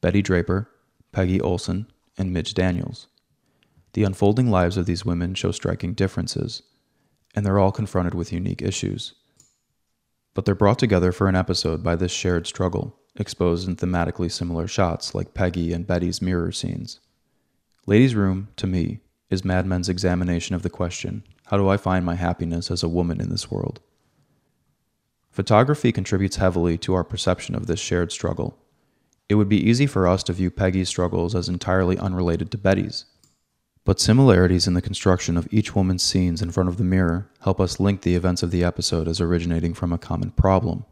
Betty 0.01 0.21
Draper, 0.21 0.69
Peggy 1.13 1.39
Olson, 1.39 1.88
and 2.17 2.34
Midge 2.34 2.53
Daniels. 2.53 3.08
The 3.93 4.03
unfolding 4.03 4.51
lives 4.51 4.75
of 4.75 4.88
these 4.88 5.06
women 5.06 5.36
show 5.36 5.51
striking 5.51 5.93
differences, 5.93 6.63
and 7.34 7.45
they're 7.45 7.60
all 7.60 7.71
confronted 7.71 8.13
with 8.13 8.34
unique 8.34 8.62
issues 8.62 9.13
but 10.34 10.46
they're 10.46 10.56
brought 10.56 10.80
together 10.80 11.12
for 11.12 11.28
an 11.28 11.36
episode 11.36 11.84
by 11.84 11.96
this 11.96 12.12
shared 12.12 12.48
struggle, 12.48 12.98
exposed 13.15 13.67
in 13.67 13.76
thematically 13.76 14.32
similar 14.32 14.67
shots 14.67 15.13
like 15.13 15.34
Peggy 15.34 15.74
and 15.74 15.86
Betty's 15.88 16.22
mirror 16.22 16.52
scenes. 16.52 17.00
Ladies' 17.86 18.15
Room, 18.15 18.48
to 18.56 18.67
me, 18.67 19.00
is 19.30 19.46
Mad 19.46 19.65
Men's 19.65 19.89
examination 19.89 20.56
of 20.56 20.62
the 20.62 20.69
question 20.69 21.24
how 21.48 21.58
do 21.58 21.67
I 21.67 21.78
find 21.78 22.06
my 22.06 22.15
happiness 22.15 22.72
as 22.72 22.84
a 22.84 22.89
woman 22.89 23.19
in 23.19 23.30
this 23.30 23.52
world? 23.52 23.82
Photography 25.30 25.91
contributes 25.91 26.38
heavily 26.38 26.78
to 26.80 26.93
our 26.93 27.04
perception 27.04 27.54
of 27.54 27.67
this 27.67 27.80
shared 27.80 28.12
struggle. 28.12 28.58
It 29.30 29.36
would 29.36 29.50
be 29.50 29.69
easy 29.69 29.86
for 29.86 30.08
us 30.08 30.24
to 30.24 30.34
view 30.34 30.50
Peggy's 30.50 30.89
struggles 30.89 31.36
as 31.36 31.50
entirely 31.50 31.98
unrelated 31.98 32.52
to 32.52 32.58
Betty's, 32.58 33.06
but 33.86 34.00
similarities 34.00 34.65
in 34.65 34.74
the 34.74 34.82
construction 34.82 35.38
of 35.38 35.48
each 35.52 35.76
woman's 35.76 36.04
scenes 36.04 36.41
in 36.41 36.52
front 36.52 36.69
of 36.69 36.78
the 36.78 36.84
mirror 36.84 37.30
help 37.41 37.60
us 37.60 37.80
link 37.80 38.02
the 38.02 38.15
events 38.15 38.41
of 38.41 38.52
the 38.52 38.63
episode 38.63 39.08
as 39.08 39.19
originating 39.19 39.74
from 39.74 39.91
a 39.91 39.98
common 39.98 40.32
problem. 40.32 40.86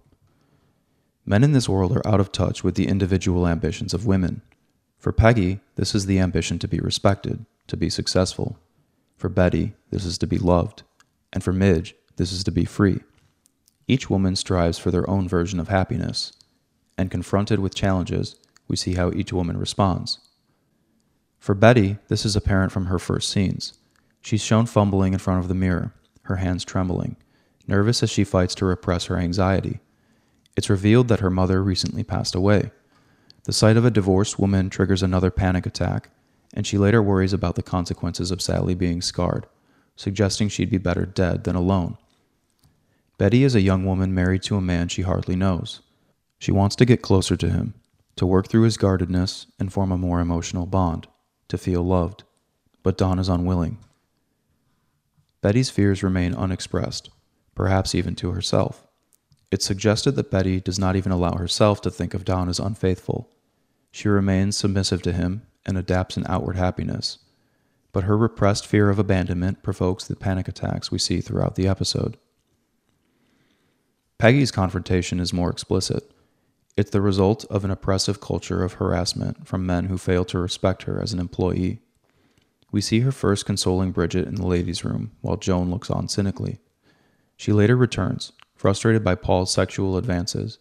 Men 1.26 1.44
in 1.44 1.54
this 1.54 1.70
world 1.70 1.96
are 1.96 2.08
out 2.08 2.20
of 2.20 2.32
touch 2.32 2.64
with 2.64 2.76
the 2.76 2.88
individual 2.88 3.48
ambitions 3.48 3.94
of 3.94 4.06
women. 4.06 4.42
For 4.98 5.12
Peggy, 5.12 5.60
this 5.76 5.96
is 5.96 6.06
the 6.06 6.20
ambition 6.20 6.60
to 6.60 6.68
be 6.68 6.80
respected, 6.80 7.46
to 7.68 7.78
be 7.78 7.90
successful. 7.90 8.58
For 9.18 9.30
Betty, 9.30 9.74
this 9.90 10.04
is 10.04 10.18
to 10.18 10.28
be 10.28 10.38
loved. 10.38 10.84
And 11.32 11.44
for 11.44 11.54
Midge, 11.54 11.96
this 12.18 12.32
is 12.32 12.44
to 12.44 12.52
be 12.52 12.66
free. 12.66 13.00
Each 13.88 14.10
woman 14.10 14.36
strives 14.36 14.78
for 14.78 14.92
their 14.92 15.10
own 15.10 15.28
version 15.28 15.60
of 15.60 15.70
happiness. 15.70 16.34
And 16.98 17.10
confronted 17.10 17.60
with 17.60 17.74
challenges, 17.74 18.36
we 18.68 18.76
see 18.76 18.96
how 18.96 19.12
each 19.12 19.32
woman 19.32 19.58
responds. 19.58 20.20
For 21.42 21.56
Betty, 21.56 21.98
this 22.08 22.24
is 22.24 22.36
apparent 22.36 22.72
from 22.72 22.86
her 22.86 23.00
first 23.00 23.28
scenes. 23.28 23.74
She's 24.22 24.44
shown 24.44 24.68
fumbling 24.68 25.14
in 25.14 25.18
front 25.18 25.40
of 25.40 25.48
the 25.48 25.56
mirror, 25.56 25.92
her 26.26 26.36
hands 26.36 26.64
trembling, 26.64 27.16
nervous 27.66 28.04
as 28.04 28.12
she 28.12 28.24
fights 28.24 28.54
to 28.56 28.66
repress 28.66 29.06
her 29.06 29.18
anxiety. 29.18 29.80
It's 30.56 30.70
revealed 30.70 31.08
that 31.08 31.22
her 31.22 31.32
mother 31.32 31.64
recently 31.64 32.04
passed 32.04 32.36
away. 32.36 32.70
The 33.46 33.54
sight 33.54 33.76
of 33.76 33.84
a 33.84 33.90
divorced 33.90 34.38
woman 34.38 34.70
triggers 34.70 35.02
another 35.02 35.32
panic 35.32 35.66
attack, 35.66 36.12
and 36.54 36.68
she 36.68 36.78
later 36.78 37.02
worries 37.02 37.34
about 37.34 37.56
the 37.56 37.64
consequences 37.64 38.30
of 38.30 38.40
Sally 38.40 38.76
being 38.76 39.02
scarred, 39.02 39.48
suggesting 39.96 40.48
she'd 40.48 40.70
be 40.70 40.78
better 40.78 41.08
dead 41.08 41.46
than 41.46 41.56
alone. 41.56 41.98
Betty 43.18 43.44
is 43.44 43.56
a 43.56 43.62
young 43.62 43.84
woman 43.84 44.14
married 44.14 44.44
to 44.44 44.58
a 44.58 44.62
man 44.62 44.90
she 44.90 45.02
hardly 45.02 45.36
knows. 45.36 45.82
She 46.38 46.52
wants 46.52 46.76
to 46.76 46.86
get 46.86 47.02
closer 47.02 47.36
to 47.36 47.50
him, 47.50 47.74
to 48.18 48.28
work 48.28 48.48
through 48.48 48.62
his 48.62 48.78
guardedness 48.78 49.48
and 49.58 49.74
form 49.74 49.92
a 49.92 49.98
more 49.98 50.20
emotional 50.20 50.68
bond 50.68 51.08
to 51.52 51.58
feel 51.58 51.84
loved, 51.84 52.24
but 52.84 52.98
Don 52.98 53.20
is 53.20 53.30
unwilling. 53.30 53.78
Betty's 55.42 55.70
fears 55.70 56.04
remain 56.04 56.34
unexpressed, 56.34 57.10
perhaps 57.56 57.94
even 57.96 58.16
to 58.16 58.32
herself. 58.32 58.88
It's 59.52 59.66
suggested 59.66 60.12
that 60.12 60.32
Betty 60.32 60.60
does 60.60 60.80
not 60.80 60.96
even 60.96 61.12
allow 61.12 61.36
herself 61.36 61.82
to 61.82 61.92
think 61.92 62.14
of 62.14 62.26
Don 62.26 62.50
as 62.50 62.60
unfaithful, 62.60 63.30
She 63.92 64.08
remains 64.08 64.56
submissive 64.56 65.02
to 65.04 65.12
him 65.12 65.42
and 65.66 65.78
adapts 65.78 66.18
in 66.18 66.26
outward 66.28 66.56
happiness. 66.56 67.20
But 67.92 68.06
her 68.06 68.18
repressed 68.18 68.66
fear 68.66 68.90
of 68.90 68.98
abandonment 68.98 69.64
provokes 69.64 70.06
the 70.08 70.16
panic 70.16 70.48
attacks 70.48 70.92
we 70.92 70.98
see 70.98 71.20
throughout 71.20 71.56
the 71.56 71.68
episode. 71.68 72.18
Peggy's 74.18 74.52
confrontation 74.52 75.20
is 75.20 75.34
more 75.34 75.50
explicit. 75.50 76.10
It's 76.78 76.92
the 76.92 77.02
result 77.02 77.46
of 77.46 77.66
an 77.66 77.72
oppressive 77.72 78.22
culture 78.22 78.64
of 78.64 78.74
harassment 78.74 79.46
from 79.48 79.66
men 79.66 79.86
who 79.86 79.98
fail 79.98 80.24
to 80.26 80.40
respect 80.40 80.84
her 80.84 81.02
as 81.02 81.12
an 81.12 81.20
employee. 81.20 81.80
We 82.72 82.80
see 82.80 83.02
her 83.02 83.12
first 83.12 83.46
consoling 83.46 83.92
Bridget 83.92 84.28
in 84.28 84.36
the 84.36 84.48
ladies' 84.48 84.86
room 84.86 85.12
while 85.22 85.36
Joan 85.36 85.70
looks 85.70 85.90
on 85.90 86.08
cynically. 86.08 86.60
She 87.36 87.52
later 87.52 87.76
returns, 87.76 88.32
frustrated 88.56 89.04
by 89.04 89.16
Paul's 89.16 89.52
sexual 89.52 89.98
advances, 89.98 90.60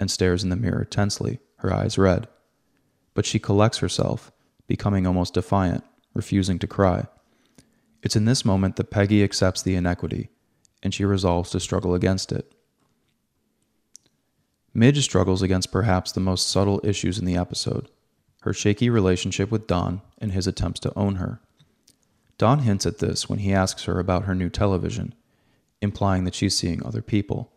and 0.00 0.10
stares 0.10 0.42
in 0.42 0.50
the 0.50 0.56
mirror 0.56 0.84
tensely, 0.84 1.38
her 1.58 1.72
eyes 1.72 1.96
red. 1.96 2.26
But 3.14 3.26
she 3.26 3.38
collects 3.38 3.78
herself, 3.78 4.32
becoming 4.66 5.06
almost 5.06 5.34
defiant, 5.34 5.84
refusing 6.12 6.58
to 6.58 6.66
cry. 6.66 7.06
It's 8.02 8.16
in 8.16 8.24
this 8.24 8.44
moment 8.44 8.76
that 8.76 8.90
Peggy 8.90 9.22
accepts 9.22 9.62
the 9.62 9.76
inequity, 9.76 10.30
and 10.82 10.92
she 10.92 11.04
resolves 11.04 11.50
to 11.50 11.60
struggle 11.60 11.94
against 11.94 12.32
it. 12.32 12.52
Midge 14.74 15.02
struggles 15.04 15.42
against 15.42 15.72
perhaps 15.72 16.12
the 16.12 16.20
most 16.20 16.48
subtle 16.48 16.80
issues 16.82 17.18
in 17.18 17.24
the 17.24 17.36
episode 17.36 17.88
her 18.42 18.52
shaky 18.52 18.90
relationship 18.90 19.52
with 19.52 19.68
Don 19.68 20.02
and 20.18 20.32
his 20.32 20.48
attempts 20.48 20.80
to 20.80 20.92
own 20.98 21.14
her. 21.14 21.40
Don 22.38 22.60
hints 22.60 22.84
at 22.84 22.98
this 22.98 23.28
when 23.28 23.38
he 23.38 23.54
asks 23.54 23.84
her 23.84 24.00
about 24.00 24.24
her 24.24 24.34
new 24.34 24.50
television, 24.50 25.14
implying 25.80 26.24
that 26.24 26.34
she's 26.34 26.56
seeing 26.56 26.84
other 26.84 27.02
people. 27.02 27.52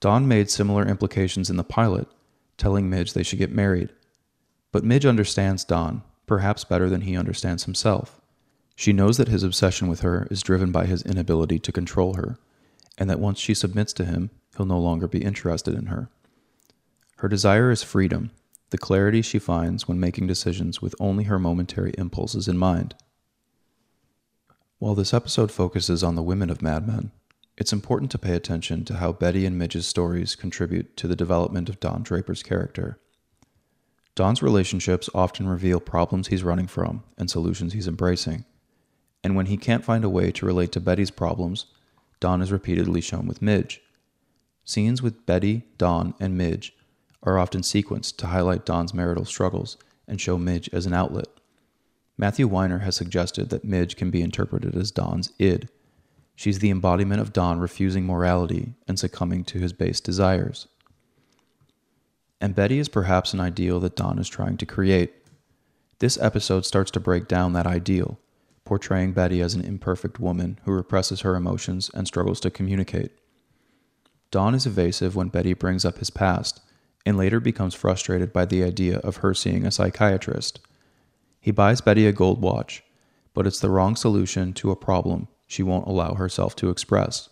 Don 0.00 0.26
made 0.26 0.50
similar 0.50 0.84
implications 0.84 1.48
in 1.48 1.56
the 1.56 1.62
pilot, 1.62 2.08
telling 2.56 2.90
Midge 2.90 3.12
they 3.12 3.22
should 3.22 3.38
get 3.38 3.52
married. 3.52 3.90
But 4.72 4.82
Midge 4.82 5.06
understands 5.06 5.62
Don, 5.62 6.02
perhaps 6.26 6.64
better 6.64 6.90
than 6.90 7.02
he 7.02 7.16
understands 7.16 7.62
himself. 7.62 8.20
She 8.74 8.92
knows 8.92 9.16
that 9.18 9.28
his 9.28 9.44
obsession 9.44 9.86
with 9.86 10.00
her 10.00 10.26
is 10.28 10.42
driven 10.42 10.72
by 10.72 10.86
his 10.86 11.02
inability 11.02 11.60
to 11.60 11.70
control 11.70 12.14
her, 12.14 12.36
and 12.98 13.08
that 13.08 13.20
once 13.20 13.38
she 13.38 13.54
submits 13.54 13.92
to 13.92 14.04
him, 14.04 14.30
he'll 14.56 14.66
no 14.66 14.78
longer 14.78 15.08
be 15.08 15.24
interested 15.24 15.74
in 15.74 15.86
her. 15.86 16.08
Her 17.18 17.28
desire 17.28 17.70
is 17.70 17.82
freedom, 17.82 18.30
the 18.70 18.78
clarity 18.78 19.22
she 19.22 19.38
finds 19.38 19.86
when 19.86 20.00
making 20.00 20.26
decisions 20.26 20.82
with 20.82 20.94
only 20.98 21.24
her 21.24 21.38
momentary 21.38 21.92
impulses 21.98 22.48
in 22.48 22.58
mind. 22.58 22.94
While 24.78 24.94
this 24.94 25.14
episode 25.14 25.52
focuses 25.52 26.02
on 26.02 26.16
the 26.16 26.22
women 26.22 26.50
of 26.50 26.62
Mad 26.62 26.88
Men, 26.88 27.12
it's 27.56 27.72
important 27.72 28.10
to 28.10 28.18
pay 28.18 28.34
attention 28.34 28.84
to 28.86 28.96
how 28.96 29.12
Betty 29.12 29.46
and 29.46 29.56
Midge's 29.56 29.86
stories 29.86 30.34
contribute 30.34 30.96
to 30.96 31.06
the 31.06 31.14
development 31.14 31.68
of 31.68 31.78
Don 31.78 32.02
Draper's 32.02 32.42
character. 32.42 32.98
Don's 34.14 34.42
relationships 34.42 35.08
often 35.14 35.46
reveal 35.48 35.80
problems 35.80 36.28
he's 36.28 36.42
running 36.42 36.66
from 36.66 37.04
and 37.16 37.30
solutions 37.30 37.72
he's 37.72 37.86
embracing. 37.86 38.44
And 39.22 39.36
when 39.36 39.46
he 39.46 39.56
can't 39.56 39.84
find 39.84 40.04
a 40.04 40.10
way 40.10 40.32
to 40.32 40.46
relate 40.46 40.72
to 40.72 40.80
Betty's 40.80 41.10
problems, 41.10 41.66
Don 42.18 42.42
is 42.42 42.50
repeatedly 42.50 43.00
shown 43.00 43.26
with 43.26 43.42
Midge. 43.42 43.80
Scenes 44.64 45.02
with 45.02 45.26
Betty, 45.26 45.64
Don, 45.78 46.14
and 46.20 46.36
Midge 46.36 46.74
are 47.22 47.38
often 47.38 47.62
sequenced 47.62 48.16
to 48.18 48.28
highlight 48.28 48.66
Don's 48.66 48.94
marital 48.94 49.24
struggles 49.24 49.76
and 50.08 50.20
show 50.20 50.38
Midge 50.38 50.68
as 50.72 50.86
an 50.86 50.92
outlet. 50.92 51.28
Matthew 52.16 52.46
Weiner 52.46 52.80
has 52.80 52.96
suggested 52.96 53.50
that 53.50 53.64
Midge 53.64 53.96
can 53.96 54.10
be 54.10 54.22
interpreted 54.22 54.76
as 54.76 54.90
Don's 54.90 55.32
id. 55.38 55.68
She's 56.34 56.58
the 56.58 56.70
embodiment 56.70 57.20
of 57.20 57.32
Don 57.32 57.58
refusing 57.60 58.04
morality 58.04 58.74
and 58.88 58.98
succumbing 58.98 59.44
to 59.44 59.58
his 59.58 59.72
base 59.72 60.00
desires. 60.00 60.66
And 62.40 62.54
Betty 62.54 62.78
is 62.78 62.88
perhaps 62.88 63.32
an 63.32 63.40
ideal 63.40 63.78
that 63.80 63.96
Don 63.96 64.18
is 64.18 64.28
trying 64.28 64.56
to 64.56 64.66
create. 64.66 65.14
This 66.00 66.18
episode 66.20 66.66
starts 66.66 66.90
to 66.92 67.00
break 67.00 67.28
down 67.28 67.52
that 67.52 67.66
ideal, 67.66 68.18
portraying 68.64 69.12
Betty 69.12 69.40
as 69.40 69.54
an 69.54 69.64
imperfect 69.64 70.18
woman 70.18 70.58
who 70.64 70.72
represses 70.72 71.20
her 71.20 71.36
emotions 71.36 71.90
and 71.94 72.06
struggles 72.06 72.40
to 72.40 72.50
communicate. 72.50 73.12
Don 74.32 74.54
is 74.54 74.66
evasive 74.66 75.14
when 75.14 75.28
Betty 75.28 75.52
brings 75.52 75.84
up 75.84 75.98
his 75.98 76.10
past, 76.10 76.60
and 77.04 77.16
later 77.16 77.38
becomes 77.38 77.74
frustrated 77.74 78.32
by 78.32 78.46
the 78.46 78.64
idea 78.64 78.98
of 79.00 79.18
her 79.18 79.34
seeing 79.34 79.66
a 79.66 79.70
psychiatrist. 79.70 80.58
He 81.38 81.50
buys 81.50 81.82
Betty 81.82 82.06
a 82.06 82.12
gold 82.12 82.40
watch, 82.40 82.82
but 83.34 83.46
it's 83.46 83.60
the 83.60 83.70
wrong 83.70 83.94
solution 83.94 84.54
to 84.54 84.70
a 84.70 84.76
problem 84.76 85.28
she 85.46 85.62
won't 85.62 85.86
allow 85.86 86.14
herself 86.14 86.56
to 86.56 86.70
express. 86.70 87.28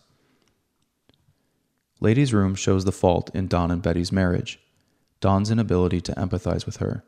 Ladies' 2.01 2.35
Room 2.35 2.55
shows 2.55 2.85
the 2.85 2.93
fault 2.93 3.31
in 3.35 3.49
Don 3.49 3.71
and 3.71 3.83
Betty's 3.83 4.13
marriage, 4.13 4.61
Don's 5.21 5.51
inability 5.51 6.03
to 6.03 6.13
empathize 6.13 6.67
with 6.67 6.79
her. 6.79 7.03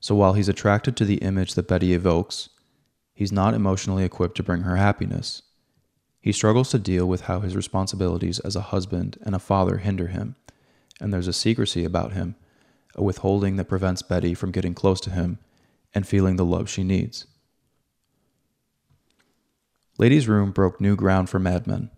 So 0.00 0.14
while 0.14 0.32
he's 0.32 0.48
attracted 0.48 0.96
to 0.96 1.04
the 1.04 1.16
image 1.16 1.54
that 1.54 1.68
Betty 1.68 1.92
evokes, 1.92 2.48
he's 3.12 3.32
not 3.32 3.52
emotionally 3.52 4.04
equipped 4.04 4.36
to 4.38 4.42
bring 4.42 4.62
her 4.62 4.76
happiness. 4.76 5.42
He 6.20 6.32
struggles 6.32 6.70
to 6.70 6.78
deal 6.78 7.06
with 7.06 7.22
how 7.22 7.40
his 7.40 7.56
responsibilities 7.56 8.38
as 8.40 8.54
a 8.54 8.60
husband 8.60 9.18
and 9.22 9.34
a 9.34 9.38
father 9.38 9.78
hinder 9.78 10.08
him, 10.08 10.36
and 11.00 11.12
there's 11.12 11.28
a 11.28 11.32
secrecy 11.32 11.84
about 11.84 12.12
him, 12.12 12.36
a 12.94 13.02
withholding 13.02 13.56
that 13.56 13.68
prevents 13.68 14.02
Betty 14.02 14.34
from 14.34 14.50
getting 14.50 14.74
close 14.74 15.00
to 15.02 15.10
him 15.10 15.38
and 15.94 16.06
feeling 16.06 16.36
the 16.36 16.44
love 16.44 16.68
she 16.68 16.84
needs. 16.84 17.26
Ladies' 19.98 20.28
Room 20.28 20.50
broke 20.50 20.80
new 20.80 20.96
ground 20.96 21.28
for 21.28 21.38
Mad 21.38 21.66
Men, 21.66 21.90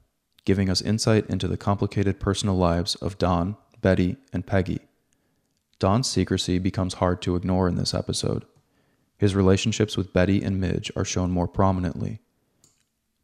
giving 0.45 0.69
us 0.69 0.83
insight 0.83 1.29
into 1.29 1.49
the 1.49 1.57
complicated 1.57 2.21
personal 2.21 2.57
lives 2.57 2.95
of 2.97 3.19
Don, 3.19 3.57
Betty, 3.81 4.17
and 4.33 4.47
Peggy. 4.47 4.81
Don's 5.79 6.09
secrecy 6.09 6.59
becomes 6.59 6.95
hard 6.95 7.21
to 7.23 7.35
ignore 7.37 7.69
in 7.69 7.75
this 7.75 7.95
episode. 7.95 8.45
His 9.19 9.35
relationships 9.35 9.97
with 9.97 10.13
Betty 10.13 10.43
and 10.43 10.61
Midge 10.61 10.91
are 10.95 11.05
shown 11.05 11.31
more 11.31 11.49
prominently. 11.49 12.21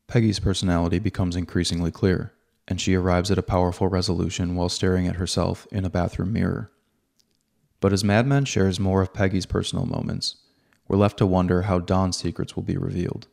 Peggy's 0.09 0.41
personality 0.41 0.99
becomes 0.99 1.37
increasingly 1.37 1.91
clear, 1.91 2.33
and 2.67 2.81
she 2.81 2.95
arrives 2.95 3.31
at 3.31 3.39
a 3.39 3.43
powerful 3.43 3.89
resolution 3.89 4.57
while 4.57 4.69
staring 4.69 5.07
at 5.07 5.17
herself 5.17 5.67
in 5.71 5.85
a 5.85 5.91
bathroom 5.91 6.33
mirror. 6.33 6.73
But 7.81 7.93
as 7.93 8.03
Mad 8.03 8.27
Men 8.27 8.45
shares 8.45 8.81
more 8.81 9.03
of 9.03 9.13
Peggy's 9.13 9.47
personal 9.47 9.87
moments, 9.87 10.37
we're 10.89 10.97
left 10.97 11.19
to 11.19 11.27
wonder 11.27 11.63
how 11.63 11.79
Don's 11.79 12.17
secrets 12.17 12.57
will 12.57 12.63
be 12.63 12.77
revealed. 12.77 13.29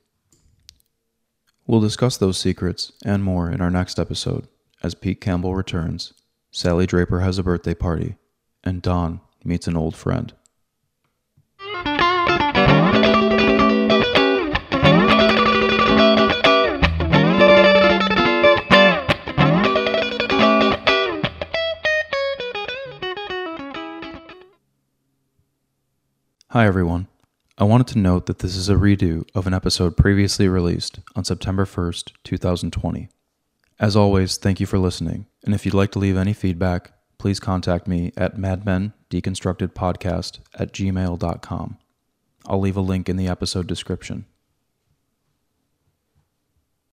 We'll 1.66 1.82
discuss 1.82 2.18
those 2.18 2.38
secrets 2.38 2.92
and 3.04 3.24
more 3.24 3.50
in 3.50 3.62
our 3.62 3.72
next 3.72 3.98
episode 3.98 4.48
as 4.84 4.94
Pete 4.94 5.20
Campbell 5.20 5.56
returns, 5.56 6.14
Sally 6.52 6.86
Draper 6.86 7.22
has 7.22 7.40
a 7.40 7.44
birthday 7.44 7.74
party, 7.74 8.18
and 8.64 8.82
Don 8.82 9.20
meets 9.44 9.68
an 9.68 9.76
old 9.76 9.96
friend. 9.96 10.32
Hi, 26.56 26.64
everyone. 26.68 27.08
I 27.58 27.66
wanted 27.66 27.88
to 27.88 28.00
note 28.00 28.28
that 28.28 28.40
this 28.40 28.56
is 28.56 28.70
a 28.70 28.76
redo 28.76 29.28
of 29.36 29.46
an 29.46 29.54
episode 29.54 29.98
previously 29.98 30.48
released 30.48 31.00
on 31.14 31.26
September 31.26 31.66
1st, 31.66 32.14
2020. 32.24 33.10
As 33.78 33.98
always, 33.98 34.38
thank 34.38 34.62
you 34.62 34.66
for 34.66 34.80
listening, 34.80 35.26
and 35.44 35.54
if 35.54 35.66
you'd 35.66 35.74
like 35.74 35.92
to 35.92 36.00
leave 36.00 36.16
any 36.16 36.32
feedback, 36.32 36.94
please 37.18 37.42
contact 37.42 37.90
me 37.90 38.14
at 38.16 38.38
madmendeconstructedpodcast 38.38 40.40
at 40.58 40.72
gmail.com. 40.72 41.78
I'll 42.46 42.62
leave 42.62 42.78
a 42.78 42.82
link 42.82 43.10
in 43.10 43.18
the 43.18 43.28
episode 43.28 43.68
description. 43.68 44.24